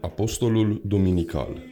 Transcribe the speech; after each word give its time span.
Apostolul 0.00 0.80
Duminical 0.84 1.62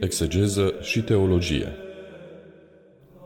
Exegeză 0.00 0.74
și 0.80 1.02
teologie 1.02 1.76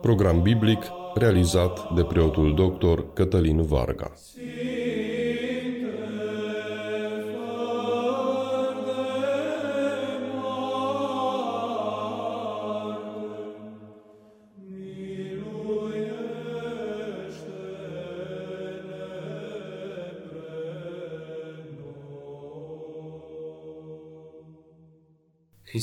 Program 0.01 0.43
biblic 0.43 0.85
realizat 1.15 1.95
de 1.95 2.05
preotul 2.05 2.55
doctor 2.55 3.13
Cătălin 3.13 3.63
Varga. 3.63 4.13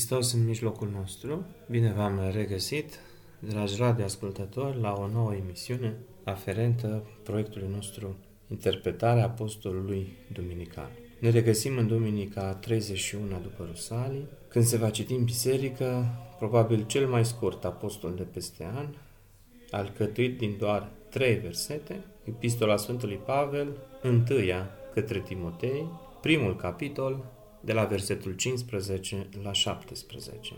Hristos 0.02 0.34
în 0.34 0.46
mijlocul 0.46 0.90
nostru, 0.96 1.46
bine 1.70 1.91
v-am 1.91 2.30
regăsit, 2.34 3.00
dragi 3.40 3.76
radioascultători, 3.78 4.80
la 4.80 4.94
o 4.94 5.08
nouă 5.08 5.34
emisiune 5.34 5.96
aferentă 6.24 7.04
proiectului 7.24 7.68
nostru 7.74 8.16
Interpretarea 8.48 9.24
Apostolului 9.24 10.18
Duminical. 10.34 10.90
Ne 11.20 11.30
regăsim 11.30 11.77
în 11.77 11.88
Duminica 11.88 12.54
31 12.54 13.40
după 13.41 13.68
Rusalii, 13.70 14.27
când 14.48 14.66
se 14.66 14.77
va 14.77 14.90
citi 14.90 15.14
în 15.14 15.24
biserică 15.24 16.05
probabil 16.38 16.86
cel 16.86 17.08
mai 17.08 17.26
scurt 17.26 17.66
apostol 17.66 18.13
de 18.16 18.24
peste 18.24 18.72
an, 18.76 18.88
alcătuit 19.72 20.38
din 20.38 20.55
doar 20.60 20.91
trei 21.10 21.36
versete, 21.36 22.04
Epistola 22.24 22.77
Sfântului 22.77 23.20
Pavel, 23.26 23.68
întâia 24.02 24.70
către 24.94 25.20
Timotei, 25.20 25.85
primul 26.22 26.55
capitol, 26.55 27.26
de 27.62 27.73
la 27.73 27.84
versetul 27.84 28.31
15 28.31 29.27
la 29.43 29.51
17. 29.51 30.54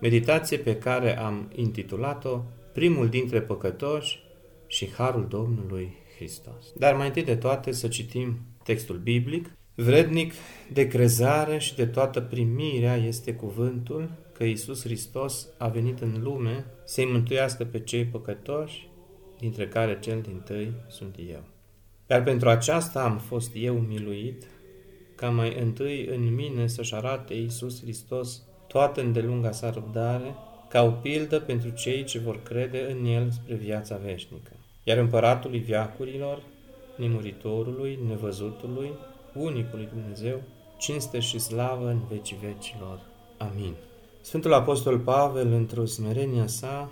Meditație 0.00 0.56
pe 0.56 0.76
care 0.76 1.18
am 1.18 1.50
intitulat-o 1.54 2.40
Primul 2.72 3.08
dintre 3.08 3.40
păcătoși 3.40 4.22
și 4.66 4.92
Harul 4.92 5.26
Domnului 5.28 5.92
Hristos. 6.16 6.72
Dar 6.76 6.96
mai 6.96 7.06
întâi 7.06 7.24
de 7.24 7.36
toate 7.36 7.72
să 7.72 7.88
citim 7.88 8.38
textul 8.62 8.96
biblic. 8.96 9.50
Vrednic 9.74 10.32
de 10.72 10.86
crezare 10.86 11.58
și 11.58 11.74
de 11.74 11.86
toată 11.86 12.20
primirea 12.20 12.96
este 12.96 13.34
cuvântul 13.34 14.10
că 14.32 14.44
Iisus 14.44 14.82
Hristos 14.82 15.48
a 15.58 15.68
venit 15.68 16.00
în 16.00 16.20
lume 16.22 16.64
să-i 16.84 17.04
mântuiască 17.04 17.64
pe 17.64 17.80
cei 17.80 18.04
păcătoși, 18.04 18.88
dintre 19.38 19.68
care 19.68 19.98
cel 20.00 20.20
din 20.20 20.42
tâi 20.44 20.72
sunt 20.88 21.16
eu. 21.30 21.44
Dar 22.06 22.22
pentru 22.22 22.48
aceasta 22.48 23.02
am 23.02 23.18
fost 23.18 23.50
eu 23.54 23.74
miluit, 23.74 24.44
ca 25.14 25.30
mai 25.30 25.56
întâi 25.60 26.06
în 26.06 26.34
mine 26.34 26.66
să-și 26.66 26.94
arate 26.94 27.34
Iisus 27.34 27.80
Hristos 27.82 28.42
toată 28.66 29.00
îndelunga 29.00 29.50
sa 29.50 29.70
răbdare, 29.70 30.34
ca 30.68 30.82
o 30.82 30.90
pildă 30.90 31.40
pentru 31.40 31.68
cei 31.68 32.04
ce 32.04 32.18
vor 32.18 32.42
crede 32.42 32.96
în 32.98 33.04
El 33.04 33.30
spre 33.30 33.54
viața 33.54 33.96
veșnică. 33.96 34.52
Iar 34.82 34.98
împăratului 34.98 35.58
viacurilor, 35.58 36.42
nemuritorului, 36.96 37.98
nevăzutului, 38.08 38.92
unicului 39.34 39.88
Dumnezeu, 39.92 40.42
cinste 40.78 41.18
și 41.18 41.38
slavă 41.38 41.88
în 41.88 42.00
vecii 42.08 42.38
vecilor. 42.42 43.00
Amin. 43.36 43.74
Sfântul 44.20 44.52
Apostol 44.52 44.98
Pavel, 44.98 45.52
într-o 45.52 45.84
smerenia 45.84 46.46
sa, 46.46 46.90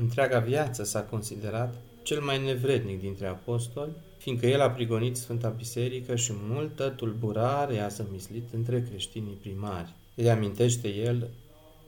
întreaga 0.00 0.38
viață 0.38 0.84
s-a 0.84 1.02
considerat 1.02 1.74
cel 2.02 2.20
mai 2.20 2.42
nevrednic 2.42 3.00
dintre 3.00 3.26
apostoli, 3.26 3.90
fiindcă 4.20 4.46
el 4.46 4.60
a 4.60 4.70
prigonit 4.70 5.16
Sfânta 5.16 5.48
Biserică 5.48 6.16
și 6.16 6.32
multă 6.48 6.88
tulburare 6.88 7.78
a 7.78 7.88
zămislit 7.88 8.48
între 8.52 8.82
creștinii 8.90 9.38
primari. 9.40 9.94
Le 10.14 10.30
amintește 10.30 10.88
el 10.88 11.28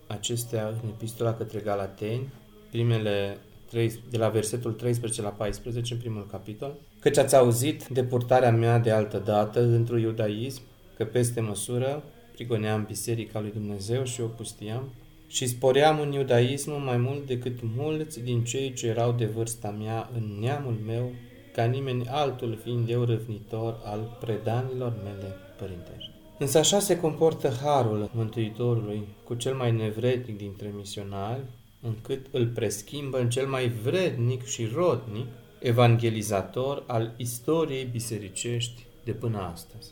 acestea 0.07 0.69
în 0.83 0.89
epistola 0.89 1.35
către 1.35 1.61
Galateni, 1.61 2.29
primele 2.71 3.39
3, 3.71 3.93
de 4.11 4.17
la 4.17 4.29
versetul 4.29 4.73
13 4.73 5.23
la 5.23 5.29
14, 5.29 5.93
în 5.93 5.99
primul 5.99 6.27
capitol, 6.31 6.75
căci 7.01 7.17
ați 7.17 7.37
auzit 7.37 7.87
de 7.87 8.05
purtarea 8.05 8.51
mea 8.51 8.79
de 8.79 8.91
altă 8.91 9.19
dată 9.19 9.63
într-un 9.63 10.01
iudaism, 10.01 10.63
că 10.97 11.05
peste 11.05 11.41
măsură 11.41 12.03
prigoneam 12.33 12.85
biserica 12.85 13.41
lui 13.41 13.51
Dumnezeu 13.51 14.05
și 14.05 14.21
o 14.21 14.27
pustiam, 14.27 14.93
și 15.27 15.47
spoream 15.47 16.01
în 16.01 16.13
iudaism 16.13 16.83
mai 16.83 16.97
mult 16.97 17.27
decât 17.27 17.59
mulți 17.77 18.21
din 18.21 18.45
cei 18.45 18.73
ce 18.73 18.87
erau 18.87 19.13
de 19.13 19.25
vârsta 19.25 19.71
mea 19.71 20.11
în 20.15 20.39
neamul 20.41 20.79
meu, 20.87 21.13
ca 21.53 21.65
nimeni 21.65 22.07
altul 22.09 22.59
fiind 22.63 22.89
eu 22.89 23.05
răvnitor 23.05 23.81
al 23.85 24.17
predanilor 24.21 24.93
mele 25.05 25.37
părintești. 25.59 26.11
Însă 26.39 26.59
așa 26.59 26.79
se 26.79 27.01
comportă 27.01 27.53
harul 27.63 28.11
Mântuitorului 28.15 29.03
cu 29.25 29.35
cel 29.35 29.55
mai 29.55 29.73
nevrednic 29.73 30.37
dintre 30.37 30.73
misionari, 30.77 31.43
încât 31.81 32.27
îl 32.31 32.47
preschimbă 32.47 33.21
în 33.21 33.31
cel 33.31 33.47
mai 33.47 33.69
vrednic 33.69 34.45
și 34.45 34.71
rodnic 34.75 35.27
evangelizator 35.59 36.83
al 36.87 37.15
istoriei 37.17 37.85
bisericești 37.85 38.85
de 39.05 39.13
până 39.13 39.39
astăzi. 39.39 39.91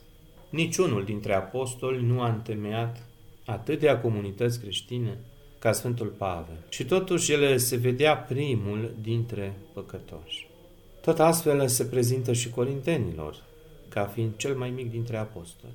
Niciunul 0.50 1.04
dintre 1.04 1.34
apostoli 1.34 2.03
nu 2.03 2.20
a 2.20 2.28
întemeiat 2.28 3.06
atâtea 3.44 4.00
comunități 4.00 4.60
creștine 4.60 5.19
ca 5.59 5.72
Sfântul 5.72 6.06
Pavel. 6.06 6.56
Și 6.69 6.84
totuși 6.84 7.32
el 7.32 7.59
se 7.59 7.76
vedea 7.76 8.16
primul 8.16 8.94
dintre 9.00 9.56
păcătoși. 9.72 10.50
Tot 11.00 11.19
astfel 11.19 11.69
se 11.69 11.84
prezintă 11.84 12.33
și 12.33 12.50
corintenilor, 12.50 13.43
ca 13.88 14.05
fiind 14.05 14.33
cel 14.37 14.55
mai 14.55 14.71
mic 14.71 14.91
dintre 14.91 15.16
apostoli. 15.16 15.72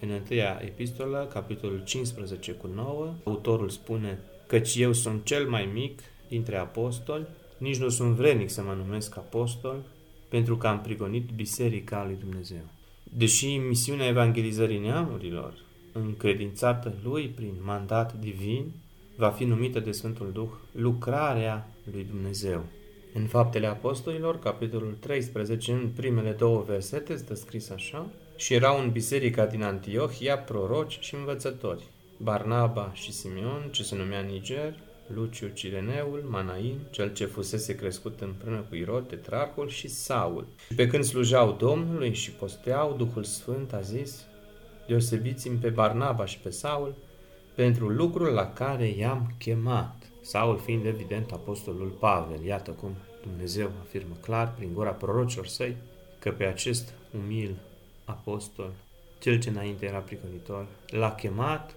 În 0.00 0.10
întâia 0.10 0.60
epistolă, 0.64 1.28
capitolul 1.32 1.82
15 1.84 2.52
cu 2.52 2.68
9, 2.74 3.12
autorul 3.24 3.68
spune 3.68 4.18
căci 4.46 4.76
eu 4.76 4.92
sunt 4.92 5.24
cel 5.24 5.48
mai 5.48 5.70
mic 5.72 6.00
dintre 6.28 6.56
apostoli, 6.56 7.26
nici 7.58 7.78
nu 7.78 7.88
sunt 7.88 8.14
vrednic 8.14 8.50
să 8.50 8.62
mă 8.62 8.72
numesc 8.72 9.16
apostol, 9.16 9.76
pentru 10.28 10.56
că 10.56 10.66
am 10.66 10.80
prigonit 10.80 11.30
Biserica 11.34 12.04
lui 12.04 12.16
Dumnezeu. 12.20 12.64
Deși 13.02 13.56
misiunea 13.56 14.06
evangelizării 14.06 14.78
neamurilor, 14.78 15.54
încredințată 15.92 16.94
lui 17.02 17.28
prin 17.28 17.54
mandat 17.64 18.14
divin, 18.20 18.64
va 19.16 19.28
fi 19.28 19.44
numită 19.44 19.80
de 19.80 19.92
Sfântul 19.92 20.30
Duh 20.32 20.50
lucrarea 20.72 21.68
lui 21.92 22.06
Dumnezeu. 22.10 22.64
În 23.14 23.26
Faptele 23.26 23.66
Apostolilor, 23.66 24.38
capitolul 24.38 24.96
13, 25.00 25.72
în 25.72 25.88
primele 25.96 26.30
două 26.30 26.62
versete, 26.66 27.12
este 27.12 27.34
scris 27.34 27.70
așa, 27.70 28.06
și 28.36 28.54
erau 28.54 28.80
în 28.80 28.90
biserica 28.90 29.46
din 29.46 29.62
Antiohia 29.62 30.38
proroci 30.38 30.98
și 31.00 31.14
învățători, 31.14 31.84
Barnaba 32.16 32.90
și 32.94 33.12
Simeon, 33.12 33.68
ce 33.70 33.82
se 33.82 33.96
numea 33.96 34.20
Niger, 34.20 34.74
Luciu 35.14 35.48
Cireneul, 35.48 36.24
Manain, 36.28 36.78
cel 36.90 37.12
ce 37.12 37.24
fusese 37.24 37.74
crescut 37.74 38.20
împreună 38.20 38.64
cu 38.68 38.74
Irod, 38.74 39.08
tetrarhul 39.08 39.68
și 39.68 39.88
Saul. 39.88 40.46
Și 40.66 40.74
pe 40.74 40.86
când 40.86 41.04
slujeau 41.04 41.52
Domnului 41.58 42.14
și 42.14 42.30
posteau, 42.30 42.94
Duhul 42.98 43.24
Sfânt 43.24 43.72
a 43.72 43.80
zis, 43.80 44.24
deosebiți-mi 44.86 45.58
pe 45.58 45.68
Barnaba 45.68 46.24
și 46.24 46.38
pe 46.38 46.50
Saul, 46.50 46.94
pentru 47.54 47.88
lucrul 47.88 48.32
la 48.32 48.52
care 48.52 48.88
i-am 48.88 49.34
chemat. 49.38 49.99
Saul 50.20 50.58
fiind 50.58 50.84
evident 50.84 51.32
apostolul 51.32 51.88
Pavel. 51.88 52.44
Iată 52.44 52.70
cum 52.70 52.90
Dumnezeu 53.22 53.70
afirmă 53.80 54.14
clar 54.20 54.54
prin 54.54 54.70
gura 54.74 54.90
prorocilor 54.90 55.46
săi 55.46 55.76
că 56.18 56.30
pe 56.30 56.44
acest 56.44 56.92
umil 57.24 57.56
apostol, 58.04 58.72
cel 59.18 59.38
ce 59.38 59.48
înainte 59.48 59.86
era 59.86 59.98
priconitor, 59.98 60.66
l-a 60.86 61.14
chemat 61.14 61.74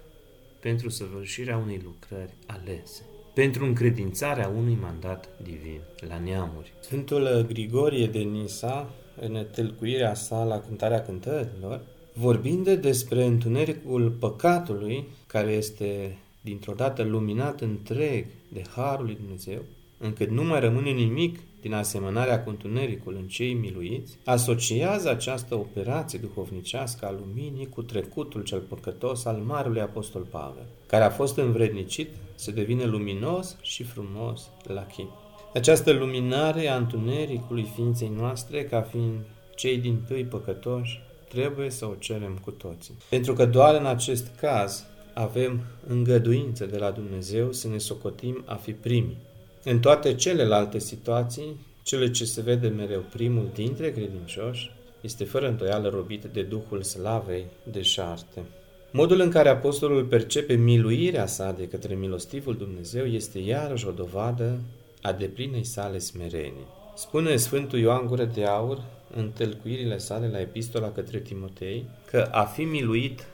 pentru 0.60 0.88
săvârșirea 0.88 1.56
unei 1.56 1.80
lucrări 1.84 2.32
alese, 2.46 3.02
pentru 3.34 3.64
încredințarea 3.64 4.48
unui 4.48 4.78
mandat 4.80 5.28
divin 5.42 5.80
la 6.08 6.18
neamuri. 6.18 6.72
Sfântul 6.80 7.44
Grigorie 7.48 8.06
de 8.06 8.18
Nisa, 8.18 8.90
în 9.20 9.46
tâlcuirea 9.52 10.14
sa 10.14 10.44
la 10.44 10.60
cântarea 10.60 11.02
cântărilor, 11.02 11.80
vorbind 12.12 12.70
despre 12.70 13.24
întunericul 13.24 14.10
păcatului, 14.10 15.08
care 15.26 15.50
este 15.50 16.18
dintr-o 16.44 16.72
dată 16.72 17.02
luminat 17.02 17.60
întreg 17.60 18.26
de 18.48 18.62
Harul 18.74 19.04
lui 19.04 19.18
Dumnezeu, 19.20 19.62
încât 19.98 20.30
nu 20.30 20.44
mai 20.44 20.60
rămâne 20.60 20.90
nimic 20.90 21.38
din 21.60 21.74
asemănarea 21.74 22.42
cu 22.42 22.48
întunericul 22.50 23.16
în 23.20 23.26
cei 23.26 23.52
miluiți, 23.52 24.16
asociază 24.24 25.10
această 25.10 25.54
operație 25.54 26.18
duhovnicească 26.18 27.06
a 27.06 27.10
luminii 27.12 27.68
cu 27.68 27.82
trecutul 27.82 28.42
cel 28.42 28.60
păcătos 28.60 29.24
al 29.24 29.36
Marului 29.36 29.80
Apostol 29.80 30.22
Pavel, 30.22 30.66
care 30.86 31.04
a 31.04 31.10
fost 31.10 31.36
învrednicit 31.36 32.08
să 32.34 32.50
devină 32.50 32.84
luminos 32.84 33.56
și 33.62 33.82
frumos 33.82 34.50
la 34.66 34.86
chip. 34.86 35.10
Această 35.54 35.92
luminare 35.92 36.68
a 36.68 36.76
întunericului 36.76 37.70
ființei 37.74 38.12
noastre, 38.16 38.64
ca 38.64 38.80
fiind 38.80 39.18
cei 39.56 39.78
din 39.78 40.02
tâi 40.06 40.24
păcătoși, 40.24 41.00
trebuie 41.28 41.70
să 41.70 41.86
o 41.86 41.94
cerem 41.98 42.38
cu 42.44 42.50
toții. 42.50 42.94
Pentru 43.08 43.32
că 43.32 43.46
doar 43.46 43.74
în 43.74 43.86
acest 43.86 44.30
caz 44.40 44.86
avem 45.14 45.60
îngăduință 45.86 46.66
de 46.66 46.78
la 46.78 46.90
Dumnezeu 46.90 47.52
să 47.52 47.68
ne 47.68 47.78
socotim 47.78 48.42
a 48.44 48.54
fi 48.54 48.72
primii. 48.72 49.18
În 49.64 49.80
toate 49.80 50.14
celelalte 50.14 50.78
situații, 50.78 51.56
cele 51.82 52.10
ce 52.10 52.24
se 52.24 52.40
vede 52.40 52.68
mereu 52.68 53.04
primul 53.12 53.50
dintre 53.54 53.92
credincioși 53.92 54.70
este 55.00 55.24
fără 55.24 55.48
întoială 55.48 55.88
robit 55.88 56.24
de 56.24 56.42
Duhul 56.42 56.82
Slavei 56.82 57.44
de 57.70 57.82
șarte. 57.82 58.42
Modul 58.90 59.20
în 59.20 59.30
care 59.30 59.48
apostolul 59.48 60.04
percepe 60.04 60.54
miluirea 60.54 61.26
sa 61.26 61.52
de 61.52 61.68
către 61.68 61.94
milostivul 61.94 62.56
Dumnezeu 62.56 63.04
este 63.04 63.38
iarăși 63.38 63.86
o 63.86 63.90
dovadă 63.90 64.60
a 65.02 65.12
deplinei 65.12 65.64
sale 65.64 65.98
smerenii. 65.98 66.66
Spune 66.96 67.36
Sfântul 67.36 67.78
Ioan 67.78 68.06
Gură 68.06 68.24
de 68.24 68.44
Aur 68.44 68.82
în 69.16 69.30
tălcuirile 69.30 69.98
sale 69.98 70.28
la 70.28 70.40
epistola 70.40 70.90
către 70.92 71.18
Timotei 71.18 71.84
că 72.10 72.28
a 72.30 72.44
fi 72.44 72.64
miluit 72.64 73.26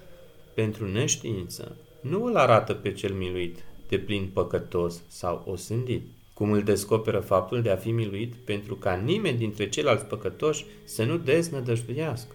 pentru 0.60 0.88
neștiință 0.88 1.76
nu 2.00 2.24
îl 2.24 2.36
arată 2.36 2.74
pe 2.74 2.92
cel 2.92 3.12
miluit 3.12 3.58
de 3.88 3.98
plin 3.98 4.30
păcătos 4.32 5.02
sau 5.08 5.42
osândit, 5.46 6.02
cum 6.32 6.52
îl 6.52 6.62
descoperă 6.62 7.20
faptul 7.20 7.62
de 7.62 7.70
a 7.70 7.76
fi 7.76 7.90
miluit 7.90 8.34
pentru 8.34 8.74
ca 8.74 8.94
nimeni 8.94 9.38
dintre 9.38 9.68
ceilalți 9.68 10.04
păcătoși 10.04 10.64
să 10.84 11.04
nu 11.04 11.16
deznădăjduiască. 11.16 12.34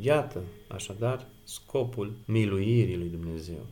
Iată, 0.00 0.42
așadar, 0.68 1.26
scopul 1.44 2.12
miluirii 2.24 2.96
lui 2.96 3.08
Dumnezeu, 3.08 3.66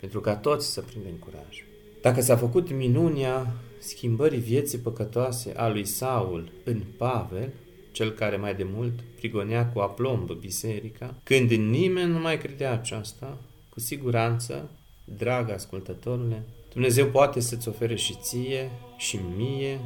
pentru 0.00 0.20
ca 0.20 0.36
toți 0.36 0.72
să 0.72 0.80
prindem 0.80 1.14
curaj. 1.18 1.64
Dacă 2.00 2.20
s-a 2.20 2.36
făcut 2.36 2.72
minunia 2.72 3.52
schimbării 3.78 4.40
vieții 4.40 4.78
păcătoase 4.78 5.52
a 5.56 5.68
lui 5.68 5.84
Saul 5.84 6.48
în 6.64 6.82
Pavel, 6.96 7.52
cel 7.92 8.10
care 8.10 8.36
mai 8.36 8.54
de 8.54 8.66
mult 8.74 8.92
prigonea 9.16 9.66
cu 9.66 9.78
aplomb 9.78 10.30
biserica, 10.30 11.14
când 11.22 11.50
nimeni 11.50 12.10
nu 12.10 12.18
mai 12.18 12.38
credea 12.38 12.72
aceasta, 12.72 13.38
cu 13.68 13.80
siguranță, 13.80 14.70
drag 15.04 15.50
ascultătorule, 15.50 16.42
Dumnezeu 16.72 17.06
poate 17.06 17.40
să-ți 17.40 17.68
ofere 17.68 17.94
și 17.94 18.14
ție 18.20 18.70
și 18.96 19.18
mie 19.36 19.80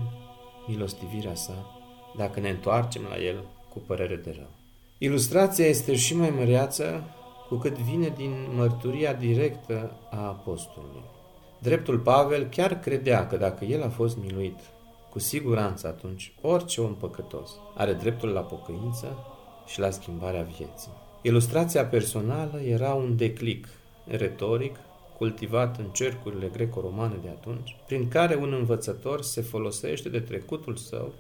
milostivirea 0.68 1.34
sa, 1.34 1.66
dacă 2.16 2.40
ne 2.40 2.48
întoarcem 2.48 3.02
la 3.08 3.22
El 3.22 3.44
cu 3.68 3.78
părere 3.78 4.16
de 4.16 4.34
rău. 4.36 4.50
Ilustrația 4.98 5.66
este 5.66 5.96
și 5.96 6.16
mai 6.16 6.30
măreață 6.30 7.04
cu 7.48 7.54
cât 7.54 7.78
vine 7.78 8.12
din 8.16 8.32
mărturia 8.54 9.12
directă 9.12 9.96
a 10.10 10.26
apostolului. 10.26 11.04
Dreptul 11.58 11.98
Pavel 11.98 12.44
chiar 12.44 12.80
credea 12.80 13.26
că 13.26 13.36
dacă 13.36 13.64
el 13.64 13.82
a 13.82 13.88
fost 13.88 14.16
miluit, 14.16 14.58
cu 15.16 15.22
siguranță 15.22 15.86
atunci 15.86 16.32
orice 16.40 16.80
om 16.80 16.94
păcătos 16.94 17.50
are 17.74 17.92
dreptul 17.92 18.28
la 18.28 18.40
pocăință 18.40 19.18
și 19.66 19.80
la 19.80 19.90
schimbarea 19.90 20.42
vieții. 20.42 20.90
Ilustrația 21.22 21.86
personală 21.86 22.60
era 22.60 22.94
un 22.94 23.16
declic 23.16 23.68
retoric 24.04 24.76
cultivat 25.18 25.78
în 25.78 25.84
cercurile 25.84 26.50
greco-romane 26.52 27.14
de 27.22 27.28
atunci, 27.28 27.76
prin 27.86 28.08
care 28.08 28.34
un 28.34 28.52
învățător 28.52 29.22
se 29.22 29.40
folosește 29.40 30.08
de 30.08 30.20
trecutul 30.20 30.76
său 30.76 31.12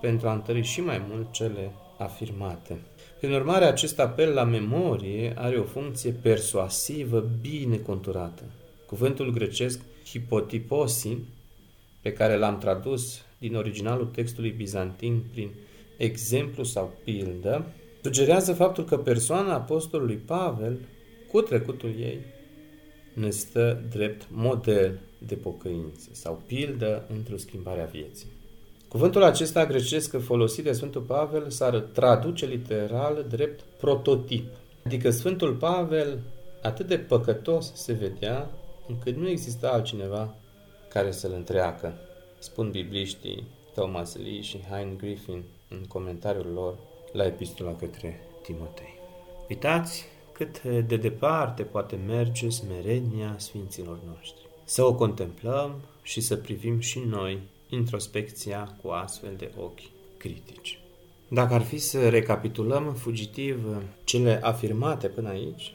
pentru 0.00 0.28
a 0.28 0.32
întări 0.32 0.62
și 0.62 0.80
mai 0.80 1.04
mult 1.08 1.32
cele 1.32 1.72
afirmate. 1.98 2.76
Prin 3.18 3.32
urmare, 3.32 3.64
acest 3.64 3.98
apel 3.98 4.32
la 4.32 4.44
memorie 4.44 5.34
are 5.36 5.56
o 5.56 5.64
funcție 5.64 6.10
persuasivă 6.10 7.24
bine 7.40 7.76
conturată. 7.76 8.42
Cuvântul 8.86 9.32
grecesc 9.32 9.80
hipotiposin, 10.04 11.24
pe 12.02 12.12
care 12.12 12.36
l-am 12.36 12.58
tradus 12.58 13.22
din 13.38 13.54
originalul 13.54 14.06
textului 14.06 14.50
bizantin 14.50 15.24
prin 15.30 15.50
exemplu 15.96 16.62
sau 16.64 16.92
pildă, 17.04 17.66
sugerează 18.02 18.52
faptul 18.52 18.84
că 18.84 18.98
persoana 18.98 19.54
apostolului 19.54 20.16
Pavel, 20.16 20.78
cu 21.30 21.40
trecutul 21.40 21.94
ei, 21.98 22.18
ne 23.12 23.30
stă 23.30 23.82
drept 23.90 24.26
model 24.30 24.98
de 25.18 25.34
pocăință 25.34 26.08
sau 26.12 26.42
pildă 26.46 27.04
într-o 27.14 27.36
schimbare 27.36 27.82
a 27.82 27.84
vieții. 27.84 28.28
Cuvântul 28.88 29.22
acesta 29.22 29.66
grecesc 29.66 30.18
folosit 30.18 30.64
de 30.64 30.72
Sfântul 30.72 31.00
Pavel 31.00 31.50
s-ar 31.50 31.78
traduce 31.78 32.46
literal 32.46 33.26
drept 33.28 33.60
prototip. 33.60 34.48
Adică 34.84 35.10
Sfântul 35.10 35.54
Pavel 35.54 36.18
atât 36.62 36.86
de 36.86 36.98
păcătos 36.98 37.72
se 37.74 37.92
vedea 37.92 38.50
încât 38.88 39.16
nu 39.16 39.28
exista 39.28 39.68
altcineva 39.68 40.34
care 40.88 41.10
să-l 41.10 41.32
întreacă. 41.34 41.94
Spun 42.38 42.70
bibliștii 42.70 43.46
Thomas 43.74 44.16
Lee 44.16 44.40
și 44.40 44.60
Hein 44.70 44.96
Griffin 44.96 45.42
în 45.68 45.84
comentariul 45.88 46.52
lor 46.52 46.78
la 47.12 47.24
epistola 47.24 47.74
către 47.74 48.20
Timotei. 48.42 48.94
Uitați 49.48 50.04
cât 50.32 50.62
de 50.62 50.96
departe 50.96 51.62
poate 51.62 51.96
merge 52.06 52.48
smerenia 52.48 53.34
Sfinților 53.38 53.98
noștri. 54.14 54.46
Să 54.64 54.84
o 54.84 54.94
contemplăm 54.94 55.80
și 56.02 56.20
să 56.20 56.36
privim 56.36 56.80
și 56.80 56.98
noi 56.98 57.38
introspecția 57.68 58.76
cu 58.82 58.88
astfel 58.88 59.34
de 59.36 59.50
ochi 59.56 59.80
critici. 60.16 60.80
Dacă 61.28 61.54
ar 61.54 61.62
fi 61.62 61.78
să 61.78 62.08
recapitulăm 62.08 62.94
fugitiv 62.94 63.82
cele 64.04 64.40
afirmate 64.42 65.08
până 65.08 65.28
aici, 65.28 65.72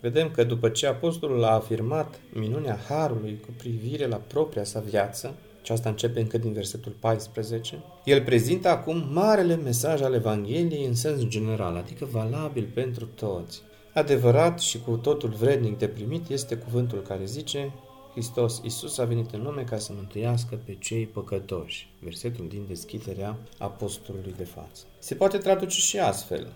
vedem 0.00 0.30
că 0.30 0.44
după 0.44 0.68
ce 0.68 0.86
apostolul 0.86 1.44
a 1.44 1.54
afirmat 1.54 2.20
minunea 2.32 2.78
Harului 2.88 3.40
cu 3.40 3.48
privire 3.58 4.06
la 4.06 4.16
propria 4.16 4.64
sa 4.64 4.80
viață, 4.80 5.34
și 5.64 5.72
asta 5.72 5.88
începe 5.88 6.20
încă 6.20 6.38
din 6.38 6.52
versetul 6.52 6.92
14, 6.98 7.82
el 8.04 8.22
prezintă 8.22 8.68
acum 8.68 9.08
marele 9.12 9.56
mesaj 9.56 10.02
al 10.02 10.14
Evangheliei 10.14 10.86
în 10.86 10.94
sens 10.94 11.26
general, 11.26 11.76
adică 11.76 12.04
valabil 12.10 12.70
pentru 12.74 13.04
toți. 13.04 13.62
Adevărat 13.94 14.60
și 14.60 14.80
cu 14.80 14.96
totul 14.96 15.28
vrednic 15.28 15.78
de 15.78 15.86
primit 15.86 16.28
este 16.28 16.56
cuvântul 16.56 17.02
care 17.02 17.24
zice 17.24 17.72
Hristos 18.12 18.60
Iisus 18.62 18.98
a 18.98 19.04
venit 19.04 19.30
în 19.30 19.42
lume 19.42 19.62
ca 19.62 19.78
să 19.78 19.92
mântuiască 19.94 20.58
pe 20.64 20.76
cei 20.80 21.06
păcătoși. 21.06 21.88
Versetul 22.00 22.48
din 22.48 22.64
deschiderea 22.68 23.36
apostolului 23.58 24.34
de 24.36 24.44
față. 24.44 24.84
Se 24.98 25.14
poate 25.14 25.38
traduce 25.38 25.80
și 25.80 25.98
astfel. 25.98 26.52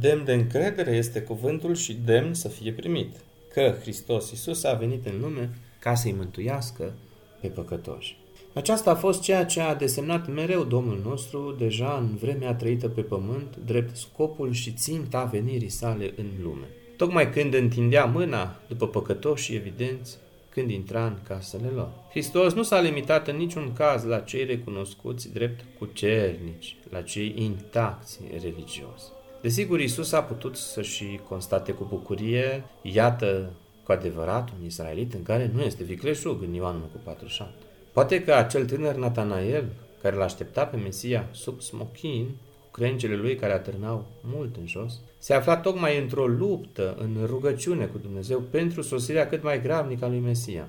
Demn 0.00 0.24
de 0.24 0.32
încredere 0.32 0.90
este 0.90 1.22
cuvântul 1.22 1.74
și 1.74 1.94
demn 2.04 2.34
să 2.34 2.48
fie 2.48 2.72
primit. 2.72 3.16
Că 3.52 3.74
Hristos 3.80 4.30
Iisus 4.30 4.64
a 4.64 4.72
venit 4.72 5.06
în 5.06 5.20
lume 5.20 5.58
ca 5.80 5.94
să-i 5.94 6.12
mântuiască 6.12 6.92
pe 7.40 7.48
păcătoși. 7.48 8.16
Aceasta 8.56 8.90
a 8.90 8.94
fost 8.94 9.22
ceea 9.22 9.44
ce 9.44 9.60
a 9.60 9.74
desemnat 9.74 10.32
mereu 10.32 10.64
Domnul 10.64 11.00
nostru 11.04 11.54
deja 11.58 11.96
în 12.00 12.16
vremea 12.16 12.54
trăită 12.54 12.88
pe 12.88 13.00
pământ, 13.00 13.56
drept 13.64 13.96
scopul 13.96 14.52
și 14.52 14.72
ținta 14.72 15.24
venirii 15.24 15.68
sale 15.68 16.12
în 16.16 16.26
lume. 16.42 16.66
Tocmai 16.96 17.30
când 17.30 17.54
întindea 17.54 18.04
mâna 18.04 18.60
după 18.68 18.88
păcătoși 18.88 19.54
evidenți, 19.54 20.16
când 20.48 20.70
intra 20.70 21.06
în 21.06 21.16
casele 21.22 21.68
lor. 21.74 21.88
Hristos 22.10 22.52
nu 22.52 22.62
s-a 22.62 22.80
limitat 22.80 23.28
în 23.28 23.36
niciun 23.36 23.72
caz 23.72 24.04
la 24.04 24.18
cei 24.18 24.44
recunoscuți 24.44 25.32
drept 25.32 25.64
cucernici, 25.78 26.76
la 26.90 27.02
cei 27.02 27.34
intacți 27.36 28.20
religios. 28.30 29.12
Desigur, 29.42 29.80
Isus 29.80 30.12
a 30.12 30.22
putut 30.22 30.56
să 30.56 30.82
și 30.82 31.20
constate 31.28 31.72
cu 31.72 31.86
bucurie, 31.88 32.64
iată 32.82 33.52
cu 33.82 33.92
adevărat 33.92 34.48
un 34.58 34.66
israelit 34.66 35.14
în 35.14 35.22
care 35.22 35.50
nu 35.54 35.62
este 35.62 35.84
vicleșug 35.84 36.42
în 36.42 36.54
Ioan 36.54 36.74
1 36.74 36.84
cu 36.84 37.00
47. 37.04 37.65
Poate 37.96 38.22
că 38.22 38.34
acel 38.34 38.64
tânăr 38.64 38.94
Natanael, 38.94 39.64
care 40.02 40.16
l-aștepta 40.16 40.66
pe 40.66 40.76
Mesia 40.76 41.28
sub 41.30 41.60
smochin, 41.60 42.28
crengele 42.70 43.16
lui 43.16 43.34
care 43.36 43.52
atârnau 43.52 44.04
mult 44.20 44.56
în 44.56 44.66
jos, 44.66 45.00
se 45.18 45.34
afla 45.34 45.56
tocmai 45.56 45.98
într-o 45.98 46.26
luptă, 46.26 46.96
în 46.98 47.16
rugăciune 47.26 47.84
cu 47.84 47.98
Dumnezeu 47.98 48.40
pentru 48.40 48.82
sosirea 48.82 49.28
cât 49.28 49.42
mai 49.42 49.62
gravnică 49.62 50.04
a 50.04 50.08
lui 50.08 50.18
Mesia. 50.18 50.68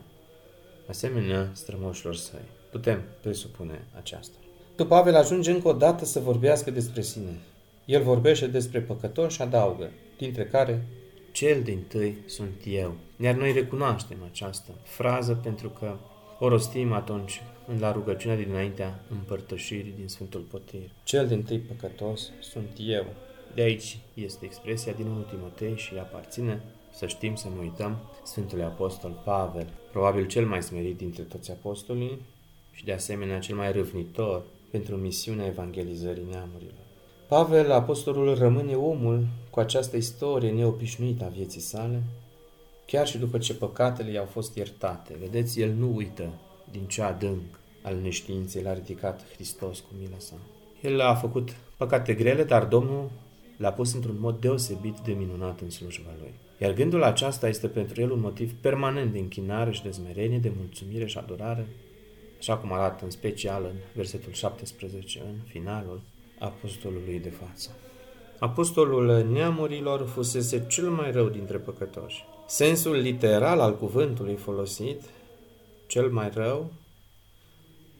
Asemenea, 0.89 1.49
strămoșilor 1.53 2.15
săi. 2.15 2.47
Putem 2.71 3.01
presupune 3.21 3.87
aceasta. 3.97 4.37
După 4.75 4.95
Pavel 4.95 5.15
ajunge 5.15 5.51
încă 5.51 5.67
o 5.67 5.73
dată 5.73 6.05
să 6.05 6.19
vorbească 6.19 6.71
despre 6.71 7.01
sine. 7.01 7.39
El 7.85 8.03
vorbește 8.03 8.47
despre 8.47 8.79
păcătoși 8.79 9.35
și 9.35 9.41
adaugă, 9.41 9.91
dintre 10.17 10.45
care 10.45 10.85
cel 11.31 11.61
din 11.61 11.83
tâi 11.87 12.17
sunt 12.25 12.61
eu. 12.65 12.95
Iar 13.19 13.35
noi 13.35 13.51
recunoaștem 13.51 14.17
această 14.31 14.71
frază 14.83 15.39
pentru 15.43 15.69
că 15.69 15.95
o 16.39 16.47
rostim 16.47 16.91
atunci 16.91 17.41
la 17.79 17.91
rugăciunea 17.91 18.37
dinaintea 18.37 18.99
împărtășirii 19.09 19.93
din 19.97 20.07
Sfântul 20.07 20.41
Potir. 20.41 20.89
Cel 21.03 21.27
din 21.27 21.43
tâi 21.43 21.59
păcătos 21.59 22.31
sunt 22.41 22.69
eu. 22.77 23.05
De 23.55 23.61
aici 23.61 23.97
este 24.13 24.45
expresia 24.45 24.93
din 24.93 25.05
1 25.05 25.21
Timotei 25.21 25.75
și 25.75 25.93
aparține, 25.99 26.61
să 26.93 27.07
știm 27.07 27.35
să 27.35 27.47
nu 27.55 27.61
uităm, 27.61 27.97
Sfântului 28.23 28.63
Apostol 28.63 29.21
Pavel, 29.23 29.67
probabil 29.91 30.27
cel 30.27 30.45
mai 30.45 30.63
smerit 30.63 30.97
dintre 30.97 31.23
toți 31.23 31.51
apostolii 31.51 32.21
și 32.71 32.85
de 32.85 32.93
asemenea 32.93 33.39
cel 33.39 33.55
mai 33.55 33.71
râvnitor 33.71 34.43
pentru 34.71 34.95
misiunea 34.95 35.45
evangelizării 35.45 36.27
neamurilor. 36.29 36.85
Pavel, 37.27 37.71
apostolul, 37.71 38.37
rămâne 38.37 38.73
omul 38.75 39.27
cu 39.49 39.59
această 39.59 39.97
istorie 39.97 40.51
neobișnuită 40.51 41.23
a 41.23 41.27
vieții 41.27 41.61
sale, 41.61 42.03
chiar 42.87 43.07
și 43.07 43.17
după 43.17 43.37
ce 43.37 43.53
păcatele 43.53 44.11
i-au 44.11 44.25
fost 44.25 44.55
iertate. 44.55 45.15
Vedeți, 45.19 45.59
el 45.59 45.73
nu 45.73 45.95
uită 45.95 46.29
din 46.71 46.85
ce 46.87 47.01
adânc 47.01 47.59
al 47.81 47.95
neștiinței 48.01 48.61
l-a 48.61 48.73
ridicat 48.73 49.25
Hristos 49.33 49.79
cu 49.79 49.87
mila 49.99 50.17
sa. 50.17 50.33
El 50.81 51.01
a 51.01 51.15
făcut 51.15 51.55
păcate 51.77 52.13
grele, 52.13 52.43
dar 52.43 52.65
Domnul 52.65 53.09
l-a 53.57 53.71
pus 53.71 53.93
într-un 53.93 54.15
mod 54.19 54.39
deosebit 54.39 54.97
de 54.97 55.11
minunat 55.11 55.61
în 55.61 55.69
slujba 55.69 56.09
lui. 56.19 56.33
Iar 56.57 56.73
gândul 56.73 57.03
aceasta 57.03 57.47
este 57.47 57.67
pentru 57.67 58.01
el 58.01 58.11
un 58.11 58.19
motiv 58.19 58.53
permanent 58.61 59.11
de 59.11 59.19
închinare 59.19 59.71
și 59.71 59.83
de 59.83 59.89
zmerenie, 59.89 60.37
de 60.37 60.51
mulțumire 60.57 61.05
și 61.05 61.17
adorare, 61.17 61.67
așa 62.39 62.57
cum 62.57 62.73
arată 62.73 63.03
în 63.03 63.09
special 63.09 63.63
în 63.63 63.75
versetul 63.93 64.31
17, 64.31 65.19
în 65.19 65.35
finalul 65.47 66.01
apostolului 66.39 67.19
de 67.19 67.29
față. 67.29 67.69
Apostolul 68.39 69.27
neamurilor 69.31 70.07
fusese 70.07 70.65
cel 70.67 70.89
mai 70.89 71.11
rău 71.11 71.29
dintre 71.29 71.57
păcătoși. 71.57 72.25
Sensul 72.49 72.95
literal 72.95 73.59
al 73.59 73.77
cuvântului 73.77 74.35
folosit, 74.35 75.01
cel 75.87 76.09
mai 76.09 76.29
rău 76.33 76.71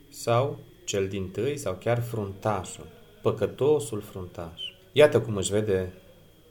sau 0.09 0.59
cel 0.85 1.07
din 1.07 1.29
tâi 1.29 1.57
sau 1.57 1.73
chiar 1.73 2.01
fruntașul, 2.01 2.85
păcătosul 3.21 4.01
fruntaș. 4.01 4.61
Iată 4.91 5.21
cum 5.21 5.35
își 5.35 5.51
vede 5.51 5.93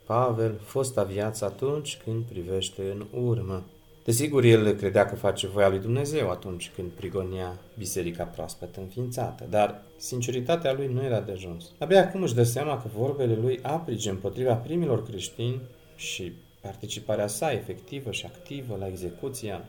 Pavel 0.06 0.60
fosta 0.64 1.02
viață 1.02 1.44
atunci 1.44 1.98
când 2.04 2.22
privește 2.22 2.82
în 2.90 3.06
urmă. 3.22 3.64
Desigur, 4.04 4.44
el 4.44 4.72
credea 4.72 5.06
că 5.06 5.14
face 5.14 5.46
voia 5.46 5.68
lui 5.68 5.78
Dumnezeu 5.78 6.30
atunci 6.30 6.70
când 6.74 6.90
prigonia 6.90 7.58
biserica 7.78 8.24
proaspăt 8.24 8.76
înființată, 8.76 9.46
dar 9.50 9.82
sinceritatea 9.96 10.72
lui 10.72 10.86
nu 10.86 11.04
era 11.04 11.20
de 11.20 11.32
ajuns. 11.32 11.72
Abia 11.78 12.00
acum 12.00 12.22
își 12.22 12.34
dă 12.34 12.42
seama 12.42 12.82
că 12.82 12.88
vorbele 12.96 13.34
lui 13.34 13.58
aprige 13.62 14.10
împotriva 14.10 14.54
primilor 14.54 15.02
creștini 15.02 15.60
și 15.96 16.32
participarea 16.66 17.26
sa 17.26 17.52
efectivă 17.52 18.10
și 18.10 18.26
activă 18.26 18.76
la 18.76 18.86
execuția 18.86 19.64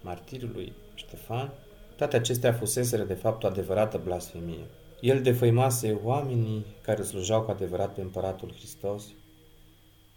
martirului 0.00 0.72
Ștefan, 0.94 1.52
toate 1.96 2.16
acestea 2.16 2.52
fuseseră 2.52 3.02
de 3.02 3.14
fapt 3.14 3.42
o 3.42 3.46
adevărată 3.46 4.00
blasfemie. 4.04 4.66
El 5.00 5.22
defăimase 5.22 5.98
oamenii 6.04 6.64
care 6.82 7.02
slujau 7.02 7.42
cu 7.42 7.50
adevărat 7.50 7.94
pe 7.94 8.00
împăratul 8.00 8.52
Hristos, 8.56 9.04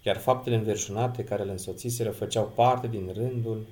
iar 0.04 0.18
faptele 0.18 0.56
înverșunate 0.56 1.24
care 1.24 1.44
le 1.44 1.52
însoțiseră 1.52 2.10
făceau 2.10 2.52
parte 2.56 2.88
din 2.88 3.12
rândul 3.14 3.66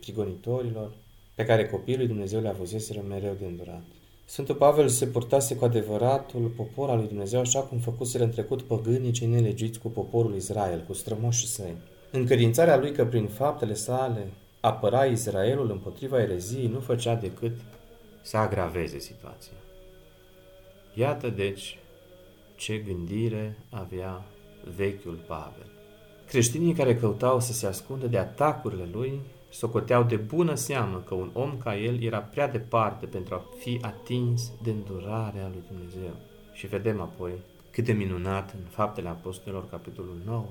prigonitorilor 0.00 0.92
pe 1.34 1.44
care 1.44 1.66
copiii 1.66 1.96
lui 1.96 2.06
Dumnezeu 2.06 2.40
le 2.40 2.48
avuseseră 2.48 3.00
mereu 3.08 3.36
de 3.38 3.44
îndurat. 3.44 3.82
Sfântul 4.24 4.54
Pavel 4.54 4.88
se 4.88 5.06
purtase 5.06 5.56
cu 5.56 5.64
adevăratul 5.64 6.52
popor 6.56 6.90
al 6.90 6.96
lui 6.96 7.06
Dumnezeu 7.08 7.40
așa 7.40 7.60
cum 7.60 7.78
făcuseră 7.78 8.24
în 8.24 8.30
trecut 8.30 8.62
păgânii 8.62 9.10
cei 9.10 9.26
nelegiți 9.26 9.78
cu 9.78 9.88
poporul 9.88 10.34
Israel, 10.34 10.84
cu 10.86 10.92
strămoșii 10.92 11.48
săi. 11.48 11.76
Încredințarea 12.12 12.76
lui 12.76 12.92
că 12.92 13.04
prin 13.04 13.26
faptele 13.26 13.74
sale 13.74 14.32
apăra 14.60 15.04
Israelul 15.04 15.70
împotriva 15.70 16.20
ereziei 16.20 16.66
nu 16.66 16.80
făcea 16.80 17.14
decât 17.14 17.56
să 18.22 18.36
agraveze 18.36 18.98
situația. 18.98 19.52
Iată 20.94 21.28
deci 21.28 21.78
ce 22.54 22.76
gândire 22.76 23.56
avea 23.70 24.22
vechiul 24.76 25.18
Pavel. 25.26 25.66
Creștinii 26.26 26.74
care 26.74 26.96
căutau 26.96 27.40
să 27.40 27.52
se 27.52 27.66
ascundă 27.66 28.06
de 28.06 28.18
atacurile 28.18 28.88
lui 28.92 29.20
socoteau 29.50 30.02
de 30.02 30.16
bună 30.16 30.54
seamă 30.54 31.02
că 31.06 31.14
un 31.14 31.30
om 31.32 31.58
ca 31.58 31.76
el 31.76 32.02
era 32.02 32.18
prea 32.18 32.48
departe 32.48 33.06
pentru 33.06 33.34
a 33.34 33.44
fi 33.58 33.78
atins 33.82 34.50
de 34.62 34.70
îndurarea 34.70 35.50
lui 35.52 35.62
Dumnezeu. 35.68 36.16
Și 36.52 36.66
vedem 36.66 37.00
apoi 37.00 37.32
cât 37.70 37.84
de 37.84 37.92
minunat 37.92 38.52
în 38.52 38.60
Faptele 38.68 39.08
Apostolilor, 39.08 39.68
capitolul 39.68 40.16
9, 40.24 40.44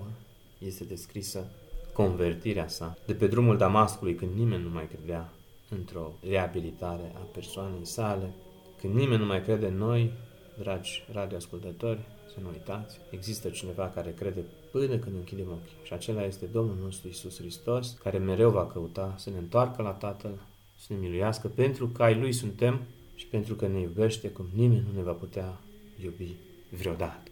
este 0.60 0.84
descrisă 0.84 1.52
convertirea 1.94 2.68
sa 2.68 2.98
de 3.06 3.14
pe 3.14 3.28
drumul 3.28 3.58
Damascului 3.58 4.16
când 4.16 4.32
nimeni 4.36 4.64
nu 4.64 4.70
mai 4.70 4.88
credea 4.88 5.34
într-o 5.70 6.12
reabilitare 6.30 7.12
a 7.16 7.20
persoanei 7.34 7.86
sale, 7.86 8.34
când 8.82 8.94
nimeni 8.94 9.20
nu 9.20 9.26
mai 9.26 9.44
crede 9.44 9.68
în 9.68 9.78
noi, 9.78 10.12
dragi 10.58 11.04
radioascultători, 11.12 12.00
să 12.34 12.36
nu 12.42 12.50
uitați, 12.50 13.00
există 13.10 13.50
cineva 13.50 13.90
care 13.90 14.14
crede 14.18 14.44
până 14.72 14.98
când 14.98 15.16
închidem 15.16 15.48
ochii 15.48 15.78
și 15.84 15.94
acela 15.94 16.24
este 16.24 16.46
Domnul 16.46 16.78
nostru 16.82 17.08
Isus 17.08 17.38
Hristos, 17.38 17.98
care 18.04 18.18
mereu 18.18 18.50
va 18.50 18.68
căuta 18.68 19.16
să 19.18 19.30
ne 19.30 19.38
întoarcă 19.38 19.82
la 19.82 19.92
Tatăl, 19.92 20.32
să 20.78 20.94
ne 20.94 21.00
miluiască, 21.00 21.48
pentru 21.48 21.88
că 21.88 22.04
ai 22.04 22.20
Lui 22.20 22.32
suntem 22.32 22.82
și 23.16 23.26
pentru 23.26 23.56
că 23.56 23.68
ne 23.68 23.80
iubește 23.80 24.30
cum 24.30 24.46
nimeni 24.54 24.86
nu 24.88 24.96
ne 24.96 25.04
va 25.04 25.12
putea 25.12 25.60
iubi 26.04 26.36
vreodată. 26.70 27.29